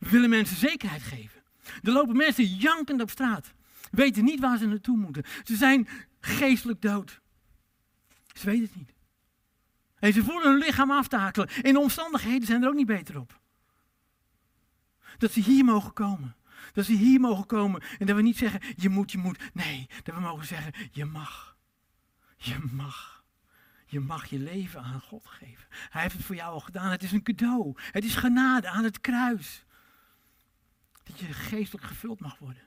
We 0.00 0.08
willen 0.08 0.30
mensen 0.30 0.56
zekerheid 0.56 1.02
geven. 1.02 1.42
Er 1.82 1.92
lopen 1.92 2.16
mensen 2.16 2.44
jankend 2.44 3.02
op 3.02 3.10
straat. 3.10 3.52
Weten 3.90 4.24
niet 4.24 4.40
waar 4.40 4.58
ze 4.58 4.66
naartoe 4.66 4.96
moeten. 4.96 5.24
Ze 5.44 5.56
zijn 5.56 5.88
geestelijk 6.20 6.82
dood. 6.82 7.20
Ze 8.32 8.46
weten 8.46 8.62
het 8.62 8.76
niet. 8.76 8.92
En 9.98 10.12
ze 10.12 10.24
voelen 10.24 10.50
hun 10.50 10.58
lichaam 10.58 10.90
aftakelen. 10.90 11.48
En 11.48 11.72
de 11.72 11.78
omstandigheden 11.78 12.46
zijn 12.46 12.62
er 12.62 12.68
ook 12.68 12.74
niet 12.74 12.86
beter 12.86 13.18
op. 13.18 13.40
Dat 15.18 15.32
ze 15.32 15.40
hier 15.40 15.64
mogen 15.64 15.92
komen. 15.92 16.36
Dat 16.72 16.84
ze 16.84 16.92
hier 16.92 17.20
mogen 17.20 17.46
komen. 17.46 17.82
En 17.98 18.06
dat 18.06 18.16
we 18.16 18.22
niet 18.22 18.36
zeggen, 18.36 18.60
je 18.76 18.88
moet, 18.88 19.12
je 19.12 19.18
moet. 19.18 19.38
Nee, 19.52 19.88
dat 20.02 20.14
we 20.14 20.20
mogen 20.20 20.46
zeggen, 20.46 20.72
je 20.92 21.04
mag. 21.04 21.56
Je 22.36 22.58
mag. 22.72 23.21
Je 23.92 24.00
mag 24.00 24.26
je 24.26 24.38
leven 24.38 24.82
aan 24.82 25.00
God 25.00 25.26
geven. 25.26 25.66
Hij 25.70 26.02
heeft 26.02 26.14
het 26.14 26.24
voor 26.24 26.34
jou 26.34 26.52
al 26.52 26.60
gedaan. 26.60 26.90
Het 26.90 27.02
is 27.02 27.12
een 27.12 27.22
cadeau. 27.22 27.72
Het 27.76 28.04
is 28.04 28.14
genade 28.14 28.68
aan 28.68 28.84
het 28.84 29.00
kruis. 29.00 29.64
Dat 31.02 31.18
je 31.18 31.32
geestelijk 31.32 31.86
gevuld 31.86 32.20
mag 32.20 32.38
worden. 32.38 32.62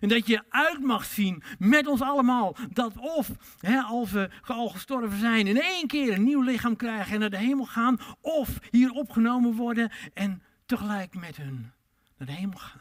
En 0.00 0.08
dat 0.08 0.26
je 0.26 0.44
uit 0.48 0.80
mag 0.80 1.04
zien 1.04 1.42
met 1.58 1.86
ons 1.86 2.00
allemaal. 2.00 2.56
Dat 2.72 2.96
of, 2.96 3.30
hè, 3.58 3.80
als 3.80 4.10
we 4.10 4.30
al 4.42 4.68
gestorven 4.68 5.18
zijn, 5.18 5.46
in 5.46 5.60
één 5.60 5.86
keer 5.86 6.12
een 6.12 6.24
nieuw 6.24 6.42
lichaam 6.42 6.76
krijgen 6.76 7.12
en 7.12 7.20
naar 7.20 7.30
de 7.30 7.38
hemel 7.38 7.66
gaan. 7.66 7.98
Of 8.20 8.58
hier 8.70 8.90
opgenomen 8.90 9.54
worden 9.54 9.92
en 10.14 10.42
tegelijk 10.66 11.14
met 11.14 11.36
hun 11.36 11.72
naar 12.16 12.26
de 12.26 12.34
hemel 12.34 12.58
gaan. 12.58 12.80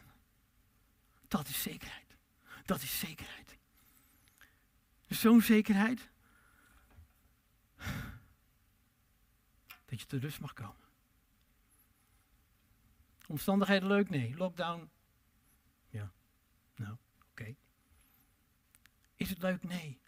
Dat 1.28 1.48
is 1.48 1.62
zekerheid. 1.62 2.16
Dat 2.66 2.82
is 2.82 3.00
zekerheid. 3.00 3.58
Zo'n 5.08 5.42
zekerheid 5.42 6.12
Dat 9.86 10.00
je 10.00 10.06
te 10.06 10.18
rust 10.18 10.40
mag 10.40 10.54
komen. 10.54 10.84
Omstandigheden 13.28 13.88
leuk? 13.88 14.10
Nee. 14.10 14.36
Lockdown? 14.38 14.90
Ja. 15.90 16.12
Nou, 16.76 16.98
oké. 17.30 17.56
Is 19.16 19.30
het 19.30 19.42
leuk? 19.42 19.64
Nee. 19.64 20.00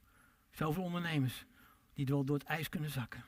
Zoveel 0.51 0.83
ondernemers 0.83 1.45
die 1.93 2.05
wel 2.05 2.23
door 2.23 2.37
het 2.37 2.47
ijs 2.47 2.69
kunnen 2.69 2.89
zakken. 2.89 3.25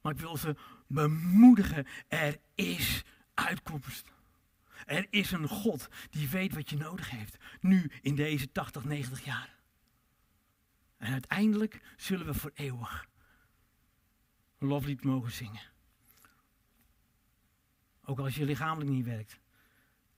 Maar 0.00 0.12
ik 0.12 0.18
wil 0.18 0.36
ze 0.36 0.56
bemoedigen. 0.86 1.86
Er 2.08 2.40
is 2.54 3.04
uitkomst. 3.34 4.12
Er 4.86 5.06
is 5.10 5.30
een 5.30 5.48
God 5.48 5.88
die 6.10 6.28
weet 6.28 6.54
wat 6.54 6.70
je 6.70 6.76
nodig 6.76 7.10
heeft. 7.10 7.36
Nu 7.60 7.90
in 8.00 8.14
deze 8.14 8.52
80, 8.52 8.84
90 8.84 9.24
jaar. 9.24 9.59
En 11.00 11.12
uiteindelijk 11.12 11.80
zullen 11.96 12.26
we 12.26 12.34
voor 12.34 12.50
eeuwig 12.54 13.08
een 14.58 14.68
loflied 14.68 15.04
mogen 15.04 15.32
zingen. 15.32 15.62
Ook 18.04 18.18
als 18.18 18.34
je 18.34 18.44
lichamelijk 18.44 18.90
niet 18.90 19.04
werkt. 19.04 19.38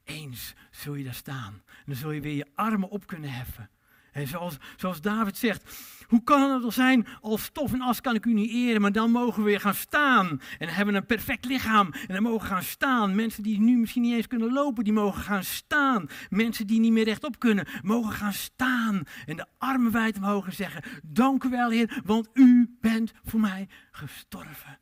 Eens 0.04 0.54
zul 0.70 0.94
je 0.94 1.04
daar 1.04 1.14
staan. 1.14 1.62
En 1.66 1.84
dan 1.86 1.94
zul 1.94 2.10
je 2.10 2.20
weer 2.20 2.34
je 2.34 2.50
armen 2.54 2.88
op 2.88 3.06
kunnen 3.06 3.32
heffen. 3.32 3.70
En 4.12 4.28
zoals, 4.28 4.56
zoals 4.76 5.00
David 5.00 5.36
zegt, 5.36 5.64
hoe 6.06 6.24
kan 6.24 6.50
het 6.50 6.60
wel 6.60 6.70
zijn, 6.70 7.06
als 7.20 7.44
stof 7.44 7.72
en 7.72 7.80
as 7.80 8.00
kan 8.00 8.14
ik 8.14 8.26
u 8.26 8.32
niet 8.32 8.50
eren, 8.50 8.80
maar 8.80 8.92
dan 8.92 9.10
mogen 9.10 9.42
we 9.42 9.48
weer 9.48 9.60
gaan 9.60 9.74
staan. 9.74 10.40
En 10.58 10.68
hebben 10.68 10.94
een 10.94 11.06
perfect 11.06 11.44
lichaam 11.44 11.92
en 11.92 12.14
dan 12.14 12.22
mogen 12.22 12.48
gaan 12.48 12.62
staan. 12.62 13.14
Mensen 13.14 13.42
die 13.42 13.60
nu 13.60 13.76
misschien 13.76 14.02
niet 14.02 14.14
eens 14.14 14.26
kunnen 14.26 14.52
lopen, 14.52 14.84
die 14.84 14.92
mogen 14.92 15.22
gaan 15.22 15.44
staan. 15.44 16.06
Mensen 16.30 16.66
die 16.66 16.80
niet 16.80 16.92
meer 16.92 17.04
rechtop 17.04 17.38
kunnen, 17.38 17.66
mogen 17.82 18.12
gaan 18.12 18.32
staan. 18.32 19.02
En 19.26 19.36
de 19.36 19.46
armen 19.58 19.92
wijd 19.92 20.16
omhoog 20.16 20.46
en 20.46 20.52
zeggen, 20.52 20.82
dank 21.02 21.44
u 21.44 21.48
wel 21.48 21.70
Heer, 21.70 22.00
want 22.04 22.28
u 22.32 22.76
bent 22.80 23.12
voor 23.24 23.40
mij 23.40 23.68
gestorven 23.90 24.78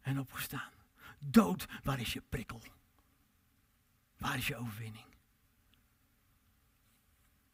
en 0.00 0.18
opgestaan. 0.18 0.70
Dood, 1.18 1.66
waar 1.82 2.00
is 2.00 2.12
je 2.12 2.22
prikkel? 2.28 2.62
Waar 4.18 4.36
is 4.36 4.46
je 4.46 4.56
overwinning? 4.56 5.06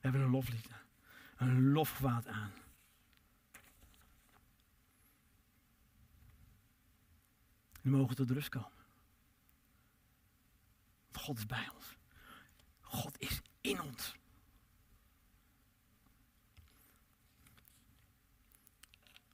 We 0.01 0.07
hebben 0.07 0.21
een 0.21 0.31
loflied 0.31 0.69
een 1.40 1.72
lofgewaad 1.72 2.26
aan. 2.26 2.53
We 7.81 7.90
mogen 7.90 8.16
tot 8.16 8.31
rust 8.31 8.48
komen. 8.48 8.70
Want 11.11 11.24
God 11.24 11.37
is 11.37 11.46
bij 11.46 11.68
ons. 11.74 11.96
God 12.81 13.18
is 13.18 13.40
in 13.61 13.81
ons. 13.81 14.14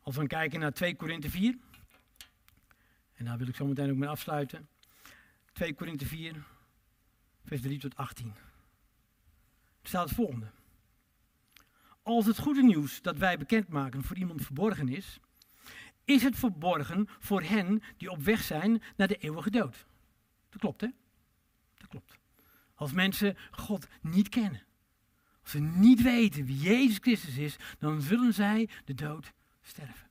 Als 0.01 0.17
we 0.17 0.27
kijken 0.27 0.61
naar 0.61 0.73
2 0.73 0.97
Korinthe 0.97 1.31
4. 1.31 1.59
En 3.15 3.25
daar 3.25 3.39
wil 3.39 3.49
ik 3.49 3.57
zo 3.57 3.67
meteen 3.67 3.91
ook 3.91 3.97
mee 3.97 4.09
afsluiten. 4.09 4.69
2 5.53 5.75
Korinthe 5.75 6.07
4, 6.07 6.45
vers 7.45 7.61
3 7.61 7.79
tot 7.79 7.97
18. 7.97 8.29
Er 9.83 9.89
staat 9.89 10.05
het 10.05 10.15
volgende. 10.15 10.56
Als 12.07 12.27
het 12.27 12.39
goede 12.39 12.63
nieuws 12.63 13.03
dat 13.03 13.19
wij 13.19 13.39
bekendmaken 13.39 14.03
voor 14.03 14.17
iemand 14.17 14.45
verborgen 14.45 14.89
is, 14.89 15.21
is 16.05 16.23
het 16.23 16.37
verborgen 16.37 17.09
voor 17.19 17.43
hen 17.43 17.83
die 17.97 18.11
op 18.11 18.23
weg 18.23 18.43
zijn 18.43 18.83
naar 18.97 19.09
de 19.09 19.17
eeuwige 19.17 19.51
dood. 19.51 19.87
Dat 20.49 20.61
klopt, 20.61 20.81
hè? 20.81 20.89
Dat 21.75 21.89
klopt. 21.89 22.19
Als 22.75 22.93
mensen 22.93 23.37
God 23.51 23.89
niet 24.01 24.29
kennen, 24.29 24.63
als 25.43 25.51
ze 25.51 25.59
niet 25.59 26.03
weten 26.03 26.45
wie 26.45 26.59
Jezus 26.59 26.99
Christus 27.01 27.37
is, 27.37 27.57
dan 27.79 28.01
zullen 28.01 28.35
zij 28.35 28.69
de 28.85 28.95
dood 28.95 29.33
sterven. 29.63 30.09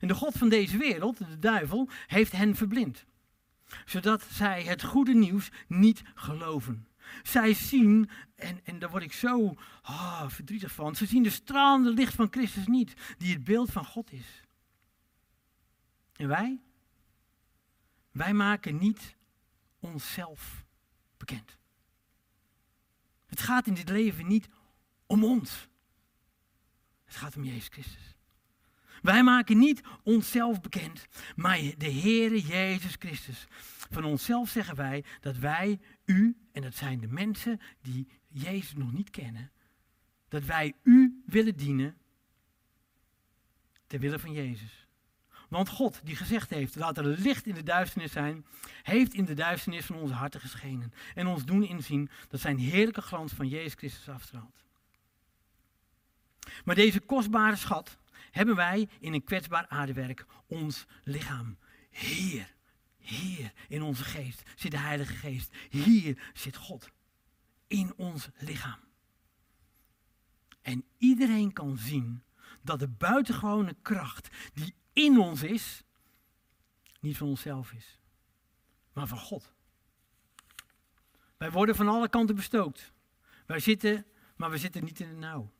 En 0.00 0.08
de 0.08 0.14
God 0.14 0.38
van 0.38 0.48
deze 0.48 0.78
wereld, 0.78 1.18
de 1.18 1.38
duivel, 1.38 1.88
heeft 2.06 2.32
hen 2.32 2.56
verblind, 2.56 3.04
zodat 3.84 4.22
zij 4.22 4.62
het 4.62 4.82
goede 4.82 5.14
nieuws 5.14 5.50
niet 5.66 6.02
geloven. 6.14 6.87
Zij 7.22 7.54
zien, 7.54 8.10
en, 8.34 8.64
en 8.64 8.78
daar 8.78 8.90
word 8.90 9.02
ik 9.02 9.12
zo 9.12 9.56
oh, 9.82 10.28
verdrietig 10.28 10.72
van, 10.72 10.96
ze 10.96 11.06
zien 11.06 11.22
de 11.22 11.30
stralende 11.30 11.92
licht 11.92 12.14
van 12.14 12.28
Christus 12.30 12.66
niet, 12.66 12.94
die 13.18 13.32
het 13.32 13.44
beeld 13.44 13.70
van 13.70 13.84
God 13.84 14.12
is. 14.12 14.42
En 16.12 16.28
wij? 16.28 16.60
Wij 18.10 18.32
maken 18.32 18.78
niet 18.78 19.16
onszelf 19.80 20.64
bekend. 21.16 21.56
Het 23.26 23.40
gaat 23.40 23.66
in 23.66 23.74
dit 23.74 23.88
leven 23.88 24.26
niet 24.26 24.48
om 25.06 25.24
ons. 25.24 25.68
Het 27.04 27.16
gaat 27.16 27.36
om 27.36 27.44
Jezus 27.44 27.68
Christus. 27.68 28.17
Wij 29.02 29.22
maken 29.22 29.58
niet 29.58 29.80
onszelf 30.02 30.60
bekend, 30.60 31.06
maar 31.36 31.58
de 31.76 31.92
Heere 31.92 32.40
Jezus 32.40 32.96
Christus. 32.98 33.46
Van 33.90 34.04
onszelf 34.04 34.48
zeggen 34.48 34.76
wij 34.76 35.04
dat 35.20 35.36
wij 35.36 35.80
u, 36.04 36.36
en 36.52 36.62
dat 36.62 36.74
zijn 36.74 37.00
de 37.00 37.08
mensen 37.08 37.60
die 37.82 38.08
Jezus 38.28 38.74
nog 38.74 38.92
niet 38.92 39.10
kennen, 39.10 39.50
dat 40.28 40.44
wij 40.44 40.74
u 40.82 41.22
willen 41.26 41.56
dienen 41.56 41.96
ter 43.86 44.00
wille 44.00 44.18
van 44.18 44.32
Jezus. 44.32 44.86
Want 45.48 45.68
God, 45.68 46.00
die 46.04 46.16
gezegd 46.16 46.50
heeft, 46.50 46.74
laat 46.74 46.98
er 46.98 47.04
licht 47.04 47.46
in 47.46 47.54
de 47.54 47.62
duisternis 47.62 48.12
zijn, 48.12 48.46
heeft 48.82 49.14
in 49.14 49.24
de 49.24 49.34
duisternis 49.34 49.84
van 49.84 49.96
onze 49.96 50.14
harten 50.14 50.40
geschenen. 50.40 50.92
En 51.14 51.26
ons 51.26 51.44
doen 51.44 51.62
inzien 51.62 52.10
dat 52.28 52.40
zijn 52.40 52.58
heerlijke 52.58 53.02
glans 53.02 53.32
van 53.32 53.48
Jezus 53.48 53.74
Christus 53.74 54.08
afstraalt. 54.08 54.64
Maar 56.64 56.74
deze 56.74 57.00
kostbare 57.00 57.56
schat 57.56 57.98
hebben 58.30 58.56
wij 58.56 58.88
in 59.00 59.12
een 59.12 59.24
kwetsbaar 59.24 59.66
aardewerk, 59.68 60.26
ons 60.46 60.86
lichaam. 61.04 61.58
Heer, 61.90 62.54
hier 62.98 63.52
in 63.68 63.82
onze 63.82 64.04
geest 64.04 64.42
zit 64.56 64.70
de 64.70 64.78
Heilige 64.78 65.14
Geest. 65.14 65.56
Hier 65.70 66.30
zit 66.34 66.56
God. 66.56 66.90
In 67.66 67.92
ons 67.96 68.28
lichaam. 68.38 68.80
En 70.62 70.84
iedereen 70.98 71.52
kan 71.52 71.78
zien 71.78 72.22
dat 72.62 72.78
de 72.78 72.88
buitengewone 72.88 73.76
kracht 73.82 74.28
die 74.54 74.74
in 74.92 75.18
ons 75.18 75.42
is, 75.42 75.82
niet 77.00 77.16
van 77.16 77.28
onszelf 77.28 77.72
is, 77.72 77.98
maar 78.92 79.06
van 79.06 79.18
God. 79.18 79.52
Wij 81.36 81.50
worden 81.50 81.74
van 81.74 81.88
alle 81.88 82.08
kanten 82.08 82.34
bestookt. 82.34 82.92
Wij 83.46 83.58
zitten, 83.58 84.06
maar 84.36 84.50
we 84.50 84.58
zitten 84.58 84.84
niet 84.84 85.00
in 85.00 85.08
het 85.08 85.16
nauw. 85.16 85.52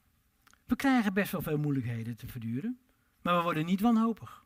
We 0.69 0.77
krijgen 0.77 1.15
best 1.15 1.33
wel 1.33 1.43
veel 1.43 1.59
moeilijkheden 1.59 2.17
te 2.17 2.27
verduren, 2.27 2.79
maar 3.23 3.37
we 3.37 3.43
worden 3.43 3.67
niet 3.67 3.81
wanhopig. 3.81 4.45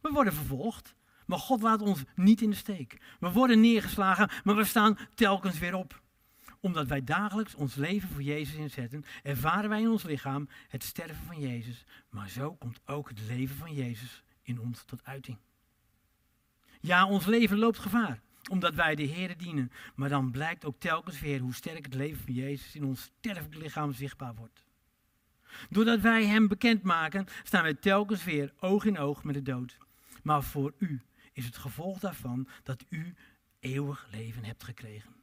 We 0.00 0.10
worden 0.12 0.32
vervolgd, 0.32 0.94
maar 1.26 1.38
God 1.38 1.62
laat 1.62 1.82
ons 1.82 2.02
niet 2.14 2.42
in 2.42 2.50
de 2.50 2.56
steek. 2.56 3.00
We 3.20 3.32
worden 3.32 3.60
neergeslagen, 3.60 4.30
maar 4.42 4.56
we 4.56 4.64
staan 4.64 4.98
telkens 5.14 5.58
weer 5.58 5.74
op. 5.74 6.02
Omdat 6.60 6.86
wij 6.86 7.04
dagelijks 7.04 7.54
ons 7.54 7.74
leven 7.74 8.08
voor 8.08 8.22
Jezus 8.22 8.54
inzetten, 8.54 9.04
ervaren 9.22 9.70
wij 9.70 9.80
in 9.80 9.88
ons 9.88 10.02
lichaam 10.02 10.48
het 10.68 10.82
sterven 10.82 11.26
van 11.26 11.40
Jezus. 11.40 11.84
Maar 12.08 12.28
zo 12.28 12.54
komt 12.54 12.80
ook 12.84 13.08
het 13.08 13.20
leven 13.20 13.56
van 13.56 13.74
Jezus 13.74 14.22
in 14.42 14.60
ons 14.60 14.82
tot 14.84 15.04
uiting. 15.04 15.38
Ja, 16.80 17.06
ons 17.06 17.26
leven 17.26 17.58
loopt 17.58 17.78
gevaar, 17.78 18.20
omdat 18.50 18.74
wij 18.74 18.94
de 18.94 19.02
Heer 19.02 19.36
dienen. 19.36 19.72
Maar 19.94 20.08
dan 20.08 20.30
blijkt 20.30 20.64
ook 20.64 20.78
telkens 20.78 21.20
weer 21.20 21.40
hoe 21.40 21.54
sterk 21.54 21.84
het 21.84 21.94
leven 21.94 22.24
van 22.24 22.34
Jezus 22.34 22.74
in 22.74 22.84
ons 22.84 23.02
sterfelijk 23.02 23.54
lichaam 23.54 23.92
zichtbaar 23.92 24.34
wordt. 24.34 24.64
Doordat 25.70 26.00
wij 26.00 26.26
Hem 26.26 26.48
bekendmaken, 26.48 27.26
staan 27.42 27.62
wij 27.62 27.74
telkens 27.74 28.24
weer 28.24 28.52
oog 28.60 28.84
in 28.84 28.98
oog 28.98 29.24
met 29.24 29.34
de 29.34 29.42
dood. 29.42 29.78
Maar 30.22 30.42
voor 30.42 30.72
u 30.78 31.02
is 31.32 31.44
het 31.44 31.56
gevolg 31.56 31.98
daarvan 31.98 32.48
dat 32.62 32.84
u 32.88 33.14
eeuwig 33.60 34.06
leven 34.10 34.44
hebt 34.44 34.64
gekregen. 34.64 35.14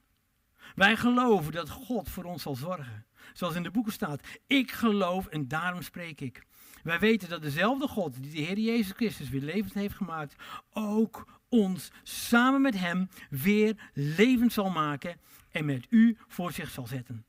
Wij 0.75 0.95
geloven 0.95 1.51
dat 1.51 1.69
God 1.69 2.09
voor 2.09 2.23
ons 2.23 2.41
zal 2.41 2.55
zorgen. 2.55 3.05
Zoals 3.33 3.55
in 3.55 3.63
de 3.63 3.71
boeken 3.71 3.93
staat, 3.93 4.27
ik 4.47 4.71
geloof 4.71 5.27
en 5.27 5.47
daarom 5.47 5.81
spreek 5.81 6.21
ik. 6.21 6.45
Wij 6.83 6.99
weten 6.99 7.29
dat 7.29 7.41
dezelfde 7.41 7.87
God 7.87 8.21
die 8.21 8.31
de 8.31 8.41
Heer 8.41 8.59
Jezus 8.59 8.91
Christus 8.95 9.29
weer 9.29 9.41
levend 9.41 9.73
heeft 9.73 9.95
gemaakt, 9.95 10.35
ook 10.69 11.41
ons 11.49 11.91
samen 12.03 12.61
met 12.61 12.79
Hem 12.79 13.09
weer 13.29 13.91
levend 13.93 14.53
zal 14.53 14.69
maken 14.69 15.19
en 15.49 15.65
met 15.65 15.87
u 15.89 16.17
voor 16.27 16.51
zich 16.51 16.69
zal 16.69 16.87
zetten. 16.87 17.25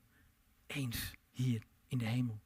Eens 0.67 1.11
hier 1.31 1.61
in 1.87 1.97
de 1.97 2.05
hemel. 2.05 2.42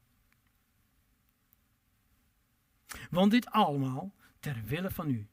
Want 3.09 3.31
dit 3.31 3.49
allemaal 3.49 4.13
ter 4.39 4.63
wille 4.65 4.91
van 4.91 5.09
u. 5.09 5.27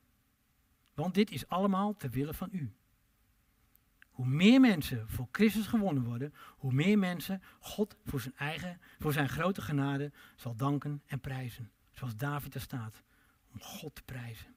Want 0.95 1.15
dit 1.15 1.31
is 1.31 1.49
allemaal 1.49 1.97
ter 1.97 2.11
wille 2.11 2.35
van 2.35 2.49
u. 2.53 2.75
Hoe 4.11 4.27
meer 4.27 4.61
mensen 4.61 5.09
voor 5.09 5.29
Christus 5.33 5.67
gewonnen 5.67 6.05
worden, 6.05 6.35
hoe 6.57 6.73
meer 6.73 6.99
mensen 6.99 7.43
God 7.61 7.97
voor 8.05 8.21
zijn 8.21 8.37
eigen, 8.37 8.81
voor 8.99 9.13
zijn 9.13 9.29
grote 9.29 9.63
genade 9.63 10.13
zal 10.37 10.57
danken 10.57 11.03
en 11.07 11.21
prijzen. 11.21 11.71
Zoals 11.93 12.17
David 12.17 12.55
er 12.55 12.61
staat, 12.61 13.03
om 13.53 13.61
God 13.61 13.95
te 13.95 14.03
prijzen. 14.03 14.55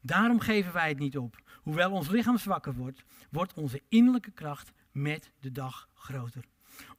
Daarom 0.00 0.40
geven 0.40 0.72
wij 0.72 0.88
het 0.88 0.98
niet 0.98 1.18
op. 1.18 1.42
Hoewel 1.62 1.90
ons 1.90 2.08
lichaam 2.08 2.38
zwakker 2.38 2.74
wordt, 2.74 3.04
wordt 3.30 3.54
onze 3.54 3.82
innerlijke 3.88 4.30
kracht 4.30 4.72
met 4.92 5.32
de 5.40 5.52
dag 5.52 5.88
groter. 5.94 6.44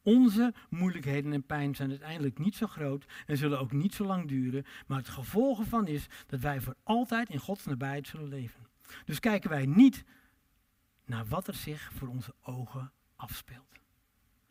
Onze 0.08 0.53
moeilijkheden 0.70 1.34
en 1.34 1.45
pijn 1.45 1.76
zijn 1.76 1.89
uiteindelijk 1.89 2.39
niet 2.39 2.55
zo 2.55 2.68
groot 2.68 3.05
en 3.26 3.38
zullen 3.38 3.60
ook 3.60 3.72
niet 3.72 3.93
zo 3.93 4.05
lang 4.05 4.28
duren, 4.28 4.66
maar 4.86 4.97
het 4.97 5.10
gevolg 5.10 5.60
ervan 5.60 5.88
is 5.88 6.08
dat 6.28 6.39
wij 6.39 6.62
voor 6.62 6.76
altijd 6.84 7.30
in 7.30 7.39
Gods 7.39 7.66
nabijheid 7.66 8.08
zullen 8.08 8.28
leven. 8.28 8.68
Dus 9.05 9.20
kijken 9.20 9.49
wij 9.49 9.66
niet 9.66 10.03
naar 11.05 11.26
wat 11.26 11.47
er 11.47 11.53
zich 11.53 11.91
voor 11.93 12.08
onze 12.08 12.34
ogen 12.41 12.91
afspeelt. 13.16 13.80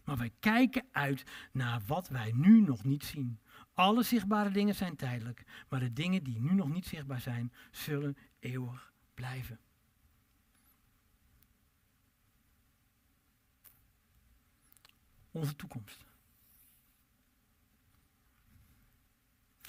Maar 0.04 0.16
wij 0.16 0.30
kijken 0.40 0.84
uit 0.90 1.22
naar 1.52 1.80
wat 1.86 2.08
wij 2.08 2.32
nu 2.34 2.60
nog 2.60 2.84
niet 2.84 3.04
zien. 3.04 3.38
Alle 3.74 4.02
zichtbare 4.02 4.50
dingen 4.50 4.74
zijn 4.74 4.96
tijdelijk, 4.96 5.44
maar 5.68 5.80
de 5.80 5.92
dingen 5.92 6.24
die 6.24 6.40
nu 6.40 6.54
nog 6.54 6.68
niet 6.68 6.86
zichtbaar 6.86 7.20
zijn, 7.20 7.52
zullen 7.70 8.16
eeuwig 8.38 8.92
blijven. 9.14 9.58
Onze 15.36 15.56
toekomst. 15.56 16.04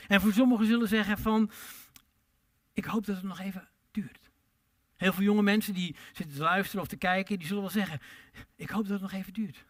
En 0.08 0.22
voor 0.22 0.34
sommigen 0.34 0.66
zullen 0.66 0.88
zeggen 0.88 1.18
van, 1.18 1.52
ik 2.74 2.86
hoop 2.86 3.06
dat 3.06 3.16
het 3.16 3.26
nog 3.26 3.40
even 3.40 3.68
duurt. 3.92 4.30
Heel 4.96 5.14
veel 5.14 5.24
jonge 5.24 5.42
mensen 5.42 5.74
die 5.74 5.96
zitten 6.14 6.36
te 6.36 6.42
luisteren 6.42 6.82
of 6.82 6.88
te 6.88 6.96
kijken, 6.96 7.38
die 7.38 7.48
zullen 7.48 7.62
wel 7.62 7.72
zeggen, 7.72 8.00
ik 8.56 8.70
hoop 8.70 8.84
dat 8.84 8.92
het 8.92 9.02
nog 9.02 9.12
even 9.12 9.34
duurt. 9.34 9.66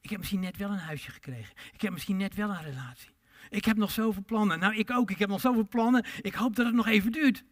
Ik 0.00 0.10
heb 0.10 0.18
misschien 0.18 0.40
net 0.40 0.56
wel 0.56 0.70
een 0.70 0.78
huisje 0.78 1.10
gekregen. 1.10 1.54
Ik 1.72 1.80
heb 1.80 1.92
misschien 1.92 2.16
net 2.16 2.34
wel 2.34 2.50
een 2.50 2.62
relatie. 2.62 3.10
Ik 3.48 3.64
heb 3.64 3.76
nog 3.76 3.90
zoveel 3.90 4.24
plannen. 4.24 4.58
Nou, 4.58 4.74
ik 4.74 4.90
ook. 4.90 5.10
Ik 5.10 5.18
heb 5.18 5.28
nog 5.28 5.40
zoveel 5.40 5.68
plannen. 5.68 6.04
Ik 6.20 6.34
hoop 6.34 6.56
dat 6.56 6.66
het 6.66 6.74
nog 6.74 6.86
even 6.86 7.12
duurt. 7.12 7.44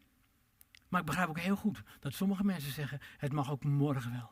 Maar 0.88 1.00
ik 1.00 1.06
begrijp 1.06 1.28
ook 1.28 1.38
heel 1.38 1.56
goed 1.56 1.82
dat 2.00 2.14
sommige 2.14 2.44
mensen 2.44 2.72
zeggen, 2.72 3.00
het 3.16 3.32
mag 3.32 3.50
ook 3.50 3.64
morgen 3.64 4.12
wel. 4.12 4.30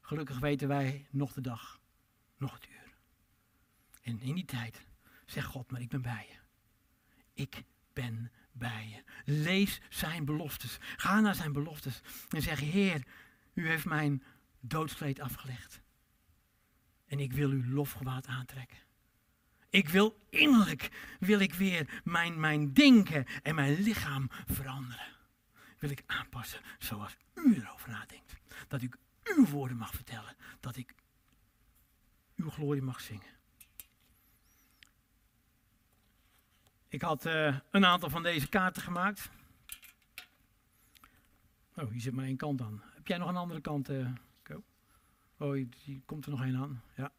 Gelukkig 0.00 0.38
weten 0.38 0.68
wij 0.68 1.06
nog 1.10 1.32
de 1.32 1.40
dag, 1.40 1.80
nog 2.36 2.52
het 2.52 2.68
uur. 2.68 2.94
En 4.02 4.20
in 4.20 4.34
die 4.34 4.44
tijd 4.44 4.86
zegt 5.26 5.46
God, 5.46 5.70
maar 5.70 5.80
ik 5.80 5.88
ben 5.88 6.02
bij 6.02 6.26
je. 6.30 6.38
Ik 7.42 7.62
ben 7.92 8.32
bij 8.52 8.88
je. 8.88 9.32
Lees 9.32 9.80
zijn 9.88 10.24
beloftes. 10.24 10.78
Ga 10.96 11.20
naar 11.20 11.34
zijn 11.34 11.52
beloftes 11.52 12.00
en 12.28 12.42
zeg, 12.42 12.60
Heer, 12.60 13.06
u 13.54 13.68
heeft 13.68 13.84
mijn 13.84 14.22
doodskleed 14.60 15.20
afgelegd. 15.20 15.80
En 17.06 17.20
ik 17.20 17.32
wil 17.32 17.50
uw 17.50 17.64
lofgewaad 17.64 18.26
aantrekken. 18.26 18.78
Ik 19.70 19.88
wil 19.88 20.26
innerlijk, 20.30 20.90
wil 21.20 21.38
ik 21.38 21.54
weer 21.54 22.00
mijn, 22.04 22.40
mijn 22.40 22.72
denken 22.72 23.26
en 23.42 23.54
mijn 23.54 23.80
lichaam 23.80 24.30
veranderen. 24.46 25.12
Wil 25.78 25.90
ik 25.90 26.02
aanpassen 26.06 26.60
zoals 26.78 27.16
u 27.34 27.54
erover 27.54 27.90
nadenkt. 27.90 28.36
Dat 28.68 28.82
ik 28.82 28.96
uw 29.22 29.46
woorden 29.46 29.76
mag 29.76 29.94
vertellen. 29.94 30.36
Dat 30.60 30.76
ik 30.76 30.94
uw 32.36 32.50
glorie 32.50 32.82
mag 32.82 33.00
zingen. 33.00 33.32
Ik 36.88 37.02
had 37.02 37.26
uh, 37.26 37.58
een 37.70 37.86
aantal 37.86 38.10
van 38.10 38.22
deze 38.22 38.48
kaarten 38.48 38.82
gemaakt. 38.82 39.30
Oh, 41.76 41.90
hier 41.90 42.00
zit 42.00 42.12
maar 42.14 42.24
één 42.24 42.36
kant 42.36 42.60
aan. 42.60 42.82
Heb 42.94 43.06
jij 43.06 43.18
nog 43.18 43.28
een 43.28 43.36
andere 43.36 43.60
kant, 43.60 43.90
uh, 43.90 44.08
Oh, 45.38 45.66
die 45.84 46.02
komt 46.06 46.24
er 46.24 46.30
nog 46.30 46.42
één 46.42 46.56
aan. 46.56 46.82
Ja. 46.96 47.12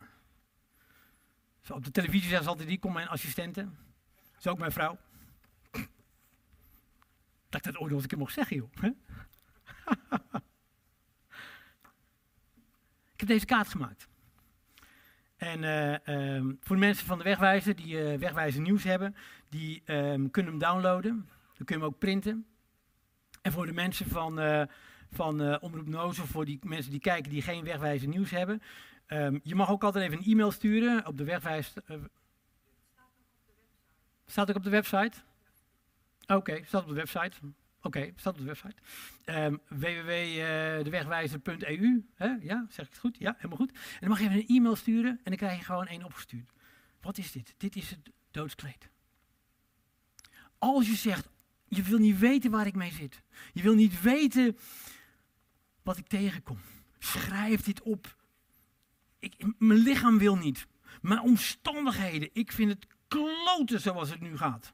Zo, 1.62 1.74
op 1.74 1.84
de 1.84 1.92
televisie 1.92 2.28
zeggen 2.28 2.44
ze 2.44 2.50
altijd, 2.50 2.68
die 2.68 2.80
komt 2.80 2.94
mijn 2.94 3.08
assistente. 3.08 3.62
Dat 3.62 4.40
is 4.40 4.48
ook 4.48 4.58
mijn 4.58 4.72
vrouw. 4.72 4.98
Dat 7.50 7.66
ik 7.66 7.74
dat 7.74 7.78
ooit 7.78 7.92
nog 7.92 8.02
een 8.02 8.08
keer 8.08 8.18
mocht 8.18 8.34
zeggen, 8.34 8.56
joh. 8.56 8.70
ik 13.14 13.20
heb 13.20 13.28
deze 13.28 13.46
kaart 13.46 13.68
gemaakt. 13.68 14.08
En 15.38 15.64
uh, 15.64 16.36
um, 16.36 16.58
voor 16.62 16.76
de 16.76 16.82
mensen 16.82 17.06
van 17.06 17.18
de 17.18 17.24
Wegwijzer 17.24 17.76
die 17.76 18.14
uh, 18.14 18.20
Wegwijzer 18.20 18.62
nieuws 18.62 18.84
hebben, 18.84 19.16
die 19.50 19.84
um, 19.86 20.32
kunnen 20.32 20.52
hem 20.52 20.62
downloaden. 20.62 21.30
Dan 21.58 21.66
kun 21.66 21.76
je 21.76 21.82
hem 21.82 21.84
ook 21.84 22.00
printen. 22.00 22.46
En 23.42 23.52
voor 23.52 23.66
de 23.66 23.74
mensen 23.74 24.08
van, 24.08 24.40
uh, 24.40 24.64
van 25.12 25.62
Omroep 25.62 25.88
Nozel, 25.88 26.26
voor 26.26 26.46
die 26.46 26.60
mensen 26.64 26.92
die 26.92 27.00
kijken 27.00 27.32
die 27.32 27.42
geen 27.42 27.64
Wegwijzer 27.64 28.08
nieuws 28.08 28.32
hebben. 28.32 28.62
Um, 29.08 29.40
je 29.44 29.56
mag 29.56 29.70
ook 29.70 29.84
altijd 29.84 30.06
even 30.06 30.18
een 30.18 30.32
e-mail 30.32 30.52
sturen 30.52 31.08
op 31.08 31.18
de 31.18 31.24
Wegwijzer. 31.24 31.84
staat 34.26 34.50
ook 34.50 34.56
op 34.56 34.64
de 34.64 34.70
website? 34.70 35.18
Oké, 36.22 36.34
okay, 36.34 36.64
staat 36.64 36.82
op 36.82 36.88
de 36.88 36.96
website. 36.96 37.38
Oké, 37.86 38.12
staat 38.16 38.34
op 38.34 38.40
de 38.40 38.46
website. 38.46 38.76
Um, 39.26 39.62
www.dewegwijzer.eu. 39.68 42.06
Ja, 42.42 42.66
zeg 42.70 42.86
ik 42.86 42.92
het 42.92 43.00
goed? 43.00 43.18
Ja, 43.18 43.34
helemaal 43.38 43.58
goed. 43.58 43.72
En 43.72 44.00
dan 44.00 44.10
mag 44.10 44.20
je 44.20 44.26
even 44.26 44.40
een 44.40 44.48
e-mail 44.48 44.76
sturen 44.76 45.12
en 45.12 45.24
dan 45.24 45.36
krijg 45.36 45.58
je 45.58 45.64
gewoon 45.64 45.88
één 45.88 46.04
opgestuurd. 46.04 46.52
Wat 47.02 47.18
is 47.18 47.32
dit? 47.32 47.54
Dit 47.58 47.76
is 47.76 47.90
het 47.90 48.00
doodskleed. 48.32 48.90
Als 50.58 50.88
je 50.88 50.96
zegt, 50.96 51.30
je 51.68 51.82
wil 51.82 51.98
niet 51.98 52.20
weten 52.20 52.52
waar 52.52 52.68
ik 52.68 52.76
mee 52.76 52.92
zit. 52.92 53.22
Je 53.54 53.62
wil 53.62 53.74
niet 53.74 54.02
weten 54.02 54.58
wat 55.84 55.98
ik 55.98 56.08
tegenkom. 56.08 56.58
Schrijf 57.00 57.62
dit 57.62 57.82
op. 57.82 58.16
Ik, 59.20 59.46
mijn 59.58 59.80
lichaam 59.80 60.18
wil 60.18 60.36
niet. 60.36 60.68
Mijn 61.02 61.22
omstandigheden. 61.22 62.30
Ik 62.34 62.52
vind 62.52 62.72
het 62.72 62.88
kloten 63.08 63.82
zoals 63.82 64.10
het 64.10 64.22
nu 64.22 64.38
gaat. 64.38 64.74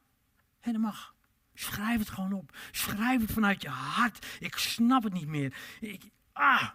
En 0.59 0.71
dat 0.71 0.81
mag. 0.81 1.15
Schrijf 1.53 1.99
het 1.99 2.09
gewoon 2.09 2.33
op. 2.33 2.57
Schrijf 2.71 3.21
het 3.21 3.31
vanuit 3.31 3.61
je 3.61 3.69
hart. 3.69 4.37
Ik 4.39 4.55
snap 4.55 5.03
het 5.03 5.13
niet 5.13 5.27
meer. 5.27 5.57
Ik, 5.79 6.09
ah! 6.31 6.69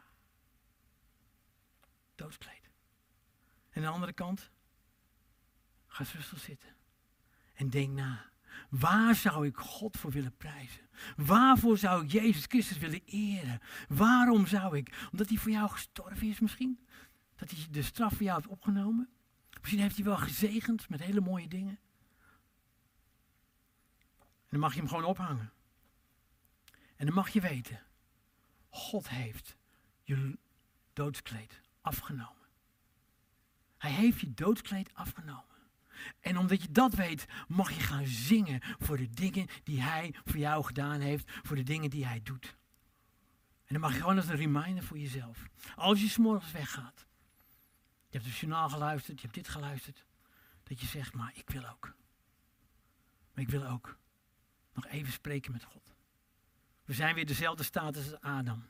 Doodskleed. 2.15 2.71
En 3.71 3.83
aan 3.83 3.83
de 3.83 3.95
andere 3.95 4.13
kant, 4.13 4.51
ga 5.87 6.05
rustig 6.13 6.41
zitten. 6.41 6.75
En 7.55 7.71
denk 7.71 7.93
na. 7.93 8.31
Waar 8.69 9.15
zou 9.15 9.47
ik 9.47 9.57
God 9.57 9.97
voor 9.97 10.11
willen 10.11 10.37
prijzen? 10.37 10.89
Waarvoor 11.17 11.79
zou 11.79 12.05
ik 12.05 12.11
Jezus 12.11 12.45
Christus 12.45 12.79
willen 12.79 13.03
eren? 13.05 13.61
Waarom 13.89 14.47
zou 14.47 14.77
ik? 14.77 15.09
Omdat 15.11 15.29
hij 15.29 15.39
voor 15.39 15.51
jou 15.51 15.71
gestorven 15.71 16.29
is 16.29 16.41
misschien? 16.41 16.87
Dat 17.37 17.51
hij 17.51 17.67
de 17.71 17.83
straf 17.83 18.13
voor 18.13 18.23
jou 18.23 18.37
heeft 18.37 18.53
opgenomen? 18.53 19.09
Misschien 19.61 19.81
heeft 19.81 19.97
hij 19.97 20.05
wel 20.05 20.17
gezegend 20.17 20.89
met 20.89 21.01
hele 21.01 21.21
mooie 21.21 21.49
dingen. 21.49 21.79
En 24.47 24.53
dan 24.53 24.61
mag 24.61 24.75
je 24.75 24.81
hem 24.81 24.89
gewoon 24.89 25.05
ophangen. 25.05 25.53
En 26.97 27.07
dan 27.07 27.15
mag 27.15 27.29
je 27.29 27.41
weten, 27.41 27.83
God 28.69 29.09
heeft 29.09 29.57
je 30.03 30.39
doodskleed 30.93 31.61
afgenomen. 31.81 32.49
Hij 33.79 33.91
heeft 33.91 34.21
je 34.21 34.35
doodskleed 34.35 34.95
afgenomen. 34.95 35.45
En 36.21 36.39
omdat 36.39 36.63
je 36.63 36.71
dat 36.71 36.95
weet, 36.95 37.27
mag 37.49 37.71
je 37.71 37.81
gaan 37.81 38.07
zingen 38.07 38.61
voor 38.79 38.97
de 38.97 39.11
dingen 39.11 39.47
die 39.63 39.83
hij 39.83 40.15
voor 40.25 40.39
jou 40.39 40.65
gedaan 40.65 41.01
heeft, 41.01 41.31
voor 41.43 41.57
de 41.57 41.63
dingen 41.63 41.91
die 41.91 42.07
hij 42.07 42.21
doet. 42.23 42.57
En 43.65 43.73
dan 43.73 43.81
mag 43.81 43.93
je 43.93 44.01
gewoon 44.01 44.17
als 44.17 44.29
een 44.29 44.37
reminder 44.37 44.85
voor 44.85 44.99
jezelf. 44.99 45.49
Als 45.75 46.01
je 46.01 46.09
s'morgens 46.09 46.53
weggaat, 46.53 47.07
je 48.09 48.19
hebt 48.19 48.25
het 48.25 48.37
journaal 48.37 48.69
geluisterd, 48.69 49.17
je 49.17 49.23
hebt 49.23 49.35
dit 49.35 49.49
geluisterd, 49.49 50.05
dat 50.63 50.81
je 50.81 50.87
zegt, 50.87 51.15
maar 51.15 51.33
ik 51.35 51.51
wil 51.51 51.67
ook. 51.69 51.95
Maar 53.35 53.45
ik 53.45 53.51
wil 53.51 53.67
ook 53.67 53.99
nog 54.77 54.87
even 54.87 55.13
spreken 55.13 55.53
met 55.53 55.65
God. 55.65 55.95
We 56.85 56.93
zijn 56.93 57.15
weer 57.15 57.27
dezelfde 57.27 57.63
status 57.63 58.13
als 58.13 58.21
Adam. 58.21 58.65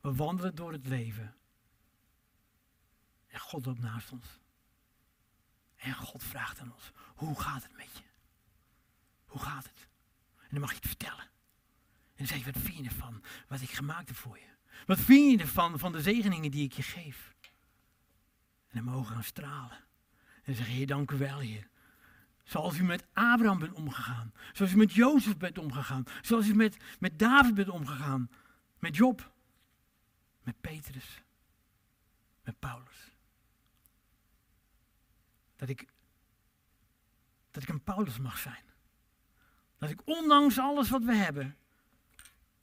We 0.00 0.14
wandelen 0.14 0.54
door 0.54 0.72
het 0.72 0.86
leven. 0.86 1.34
En 3.26 3.40
God 3.40 3.66
loopt 3.66 3.80
naast 3.80 4.12
ons. 4.12 4.26
En 5.76 5.94
God 5.94 6.22
vraagt 6.22 6.60
aan 6.60 6.72
ons, 6.72 6.90
hoe 7.14 7.40
gaat 7.40 7.62
het 7.62 7.76
met 7.76 7.96
je? 7.96 8.04
Hoe 9.26 9.40
gaat 9.40 9.64
het? 9.64 9.88
En 10.38 10.48
dan 10.50 10.60
mag 10.60 10.70
je 10.70 10.76
het 10.76 10.86
vertellen. 10.86 11.20
En 11.20 12.24
dan 12.24 12.26
zeg 12.26 12.38
je, 12.38 12.52
wat 12.52 12.62
vind 12.62 12.76
je 12.76 12.84
ervan? 12.84 13.22
Wat 13.48 13.60
ik 13.60 13.70
gemaakt 13.70 14.08
heb 14.08 14.16
voor 14.16 14.38
je. 14.38 14.46
Wat 14.86 15.00
vind 15.00 15.30
je 15.30 15.38
ervan, 15.38 15.78
van 15.78 15.92
de 15.92 16.02
zegeningen 16.02 16.50
die 16.50 16.64
ik 16.64 16.72
je 16.72 16.82
geef? 16.82 17.34
En 18.68 18.84
dan 18.84 18.84
mogen 18.84 19.08
we 19.08 19.14
gaan 19.14 19.24
stralen. 19.24 19.76
En 20.16 20.42
dan 20.44 20.54
zeggen, 20.54 20.74
Heer, 20.74 20.86
dank 20.86 21.10
u 21.10 21.16
wel, 21.16 21.38
Heer. 21.38 21.68
Zoals 22.48 22.78
u 22.78 22.84
met 22.84 23.06
Abraham 23.12 23.58
bent 23.58 23.72
omgegaan. 23.72 24.32
Zoals 24.52 24.72
u 24.72 24.76
met 24.76 24.92
Jozef 24.92 25.36
bent 25.36 25.58
omgegaan. 25.58 26.04
Zoals 26.22 26.46
u 26.46 26.54
met, 26.54 26.76
met 26.98 27.18
David 27.18 27.54
bent 27.54 27.68
omgegaan. 27.68 28.30
Met 28.78 28.96
Job. 28.96 29.32
Met 30.42 30.60
Petrus. 30.60 31.22
Met 32.42 32.58
Paulus. 32.58 33.16
Dat 35.56 35.68
ik, 35.68 35.86
dat 37.50 37.62
ik 37.62 37.68
een 37.68 37.82
Paulus 37.82 38.18
mag 38.18 38.38
zijn. 38.38 38.64
Dat 39.78 39.90
ik 39.90 40.00
ondanks 40.04 40.58
alles 40.58 40.90
wat 40.90 41.02
we 41.02 41.14
hebben, 41.14 41.56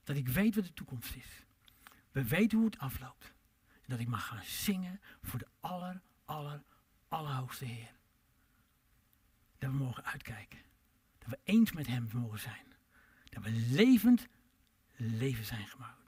dat 0.03 0.15
ik 0.15 0.27
weet 0.27 0.55
wat 0.55 0.65
de 0.65 0.73
toekomst 0.73 1.15
is. 1.15 1.43
We 2.11 2.27
weten 2.27 2.57
hoe 2.57 2.67
het 2.67 2.77
afloopt. 2.77 3.33
En 3.71 3.87
dat 3.87 3.99
ik 3.99 4.07
mag 4.07 4.27
gaan 4.27 4.43
zingen 4.43 5.01
voor 5.21 5.39
de 5.39 5.47
aller, 5.59 6.01
aller, 6.25 6.63
allerhoogste 7.07 7.65
Heer 7.65 7.94
dat 9.57 9.71
we 9.71 9.77
mogen 9.77 10.05
uitkijken. 10.05 10.59
Dat 11.17 11.29
we 11.29 11.39
eens 11.43 11.71
met 11.71 11.87
Hem 11.87 12.09
mogen 12.13 12.39
zijn. 12.39 12.65
Dat 13.29 13.43
we 13.43 13.51
levend 13.51 14.27
leven 14.95 15.45
zijn 15.45 15.67
gemaakt. 15.67 16.03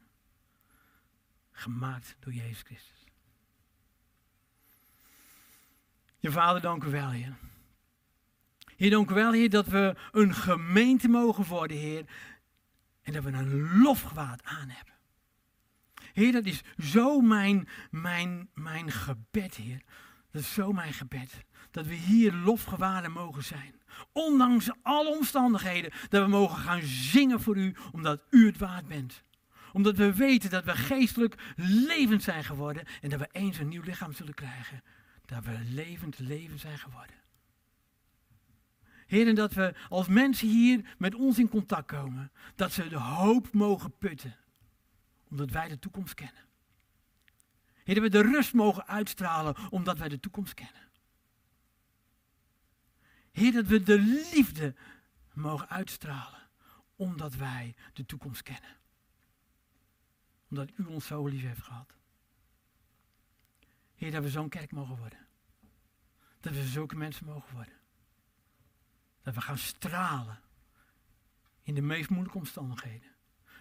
Gemaakt 1.51 2.15
door 2.19 2.33
Jezus 2.33 2.61
Christus. 2.61 3.05
Je 6.19 6.31
vader, 6.31 6.61
dank 6.61 6.83
u 6.83 6.89
wel, 6.89 7.09
Heer. 7.09 7.37
Heer, 8.75 8.89
dank 8.89 9.09
u 9.09 9.13
wel, 9.13 9.31
Heer, 9.31 9.49
dat 9.49 9.67
we 9.67 9.95
een 10.11 10.33
gemeente 10.33 11.07
mogen 11.07 11.45
worden, 11.45 11.77
Heer. 11.77 12.05
En 13.01 13.13
dat 13.13 13.23
we 13.23 13.31
een 13.31 13.79
lofgewaad 13.81 14.43
aan 14.43 14.69
hebben. 14.69 14.93
Heer, 16.13 16.31
dat 16.31 16.45
is 16.45 16.61
zo 16.77 17.21
mijn, 17.21 17.67
mijn, 17.91 18.49
mijn 18.53 18.91
gebed, 18.91 19.55
Heer. 19.55 19.81
Dat 20.31 20.41
is 20.41 20.53
zo 20.53 20.71
mijn 20.71 20.93
gebed 20.93 21.45
dat 21.77 21.85
we 21.85 21.93
hier 21.93 22.33
lofgewaarde 22.33 23.09
mogen 23.09 23.43
zijn. 23.43 23.73
Ondanks 24.11 24.69
alle 24.81 25.09
omstandigheden, 25.09 25.91
dat 26.09 26.23
we 26.23 26.29
mogen 26.29 26.57
gaan 26.57 26.81
zingen 26.81 27.41
voor 27.41 27.57
u, 27.57 27.75
omdat 27.91 28.21
u 28.29 28.45
het 28.45 28.57
waard 28.57 28.87
bent. 28.87 29.23
Omdat 29.73 29.97
we 29.97 30.13
weten 30.13 30.49
dat 30.49 30.63
we 30.63 30.75
geestelijk 30.75 31.53
levend 31.55 32.23
zijn 32.23 32.43
geworden 32.43 32.83
en 33.01 33.09
dat 33.09 33.19
we 33.19 33.29
eens 33.31 33.57
een 33.57 33.67
nieuw 33.67 33.81
lichaam 33.81 34.13
zullen 34.13 34.33
krijgen. 34.33 34.83
Dat 35.25 35.43
we 35.43 35.57
levend 35.73 36.19
leven 36.19 36.59
zijn 36.59 36.77
geworden. 36.77 37.15
Heer, 39.07 39.27
en 39.27 39.35
dat 39.35 39.53
we 39.53 39.73
als 39.89 40.07
mensen 40.07 40.47
hier 40.47 40.95
met 40.97 41.15
ons 41.15 41.39
in 41.39 41.49
contact 41.49 41.87
komen, 41.87 42.31
dat 42.55 42.71
ze 42.71 42.87
de 42.87 42.99
hoop 42.99 43.53
mogen 43.53 43.97
putten, 43.97 44.35
omdat 45.29 45.51
wij 45.51 45.67
de 45.67 45.79
toekomst 45.79 46.13
kennen. 46.13 46.45
Heer, 47.83 47.95
dat 47.95 48.03
we 48.03 48.09
de 48.09 48.21
rust 48.21 48.53
mogen 48.53 48.87
uitstralen, 48.87 49.55
omdat 49.69 49.97
wij 49.97 50.09
de 50.09 50.19
toekomst 50.19 50.53
kennen. 50.53 50.86
Heer, 53.37 53.51
dat 53.51 53.65
we 53.65 53.83
de 53.83 53.99
liefde 53.99 54.75
mogen 55.33 55.69
uitstralen, 55.69 56.49
omdat 56.95 57.35
wij 57.35 57.75
de 57.93 58.05
toekomst 58.05 58.43
kennen. 58.43 58.77
Omdat 60.49 60.69
u 60.75 60.83
ons 60.83 61.05
zo 61.05 61.27
lief 61.27 61.41
heeft 61.41 61.63
gehad. 61.63 61.93
Heer, 63.95 64.11
dat 64.11 64.23
we 64.23 64.29
zo'n 64.29 64.49
kerk 64.49 64.71
mogen 64.71 64.97
worden. 64.97 65.27
Dat 66.39 66.53
we 66.53 66.63
zulke 66.63 66.95
mensen 66.95 67.25
mogen 67.25 67.53
worden. 67.53 67.73
Dat 69.21 69.33
we 69.33 69.41
gaan 69.41 69.57
stralen 69.57 70.39
in 71.61 71.75
de 71.75 71.81
meest 71.81 72.09
moeilijke 72.09 72.37
omstandigheden. 72.37 73.11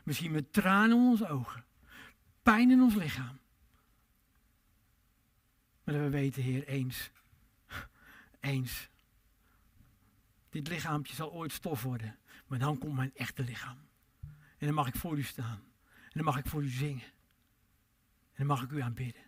Misschien 0.04 0.32
met 0.32 0.52
tranen 0.52 0.96
in 0.96 1.04
onze 1.04 1.28
ogen, 1.28 1.64
pijn 2.42 2.70
in 2.70 2.82
ons 2.82 2.94
lichaam. 2.94 3.38
Maar 5.84 5.94
dat 5.94 6.02
we 6.02 6.10
weten, 6.10 6.42
Heer, 6.42 6.66
eens, 6.66 7.10
eens, 8.40 8.88
dit 10.56 10.68
lichaampje 10.68 11.14
zal 11.14 11.32
ooit 11.32 11.52
stof 11.52 11.82
worden, 11.82 12.18
maar 12.46 12.58
dan 12.58 12.78
komt 12.78 12.94
mijn 12.94 13.14
echte 13.14 13.42
lichaam. 13.42 13.78
En 14.58 14.66
dan 14.66 14.74
mag 14.74 14.86
ik 14.86 14.96
voor 14.96 15.18
u 15.18 15.22
staan. 15.22 15.62
En 15.84 16.12
dan 16.12 16.24
mag 16.24 16.36
ik 16.36 16.46
voor 16.46 16.62
u 16.62 16.68
zingen. 16.68 17.04
En 18.32 18.36
dan 18.36 18.46
mag 18.46 18.62
ik 18.62 18.70
u 18.70 18.80
aanbidden. 18.80 19.22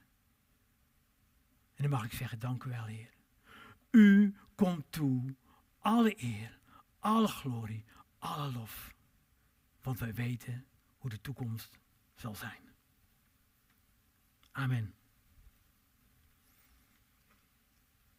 En 1.74 1.82
dan 1.82 1.90
mag 1.90 2.04
ik 2.04 2.12
zeggen, 2.12 2.38
dank 2.38 2.64
u 2.64 2.70
wel, 2.70 2.84
Heer. 2.84 3.10
U 3.90 4.36
komt 4.54 4.92
toe 4.92 5.34
alle 5.78 6.22
eer, 6.22 6.58
alle 6.98 7.28
glorie, 7.28 7.84
alle 8.18 8.52
lof. 8.52 8.94
Want 9.82 9.98
wij 9.98 10.14
weten 10.14 10.66
hoe 10.98 11.10
de 11.10 11.20
toekomst 11.20 11.78
zal 12.14 12.34
zijn. 12.34 12.62
Amen. 14.52 14.97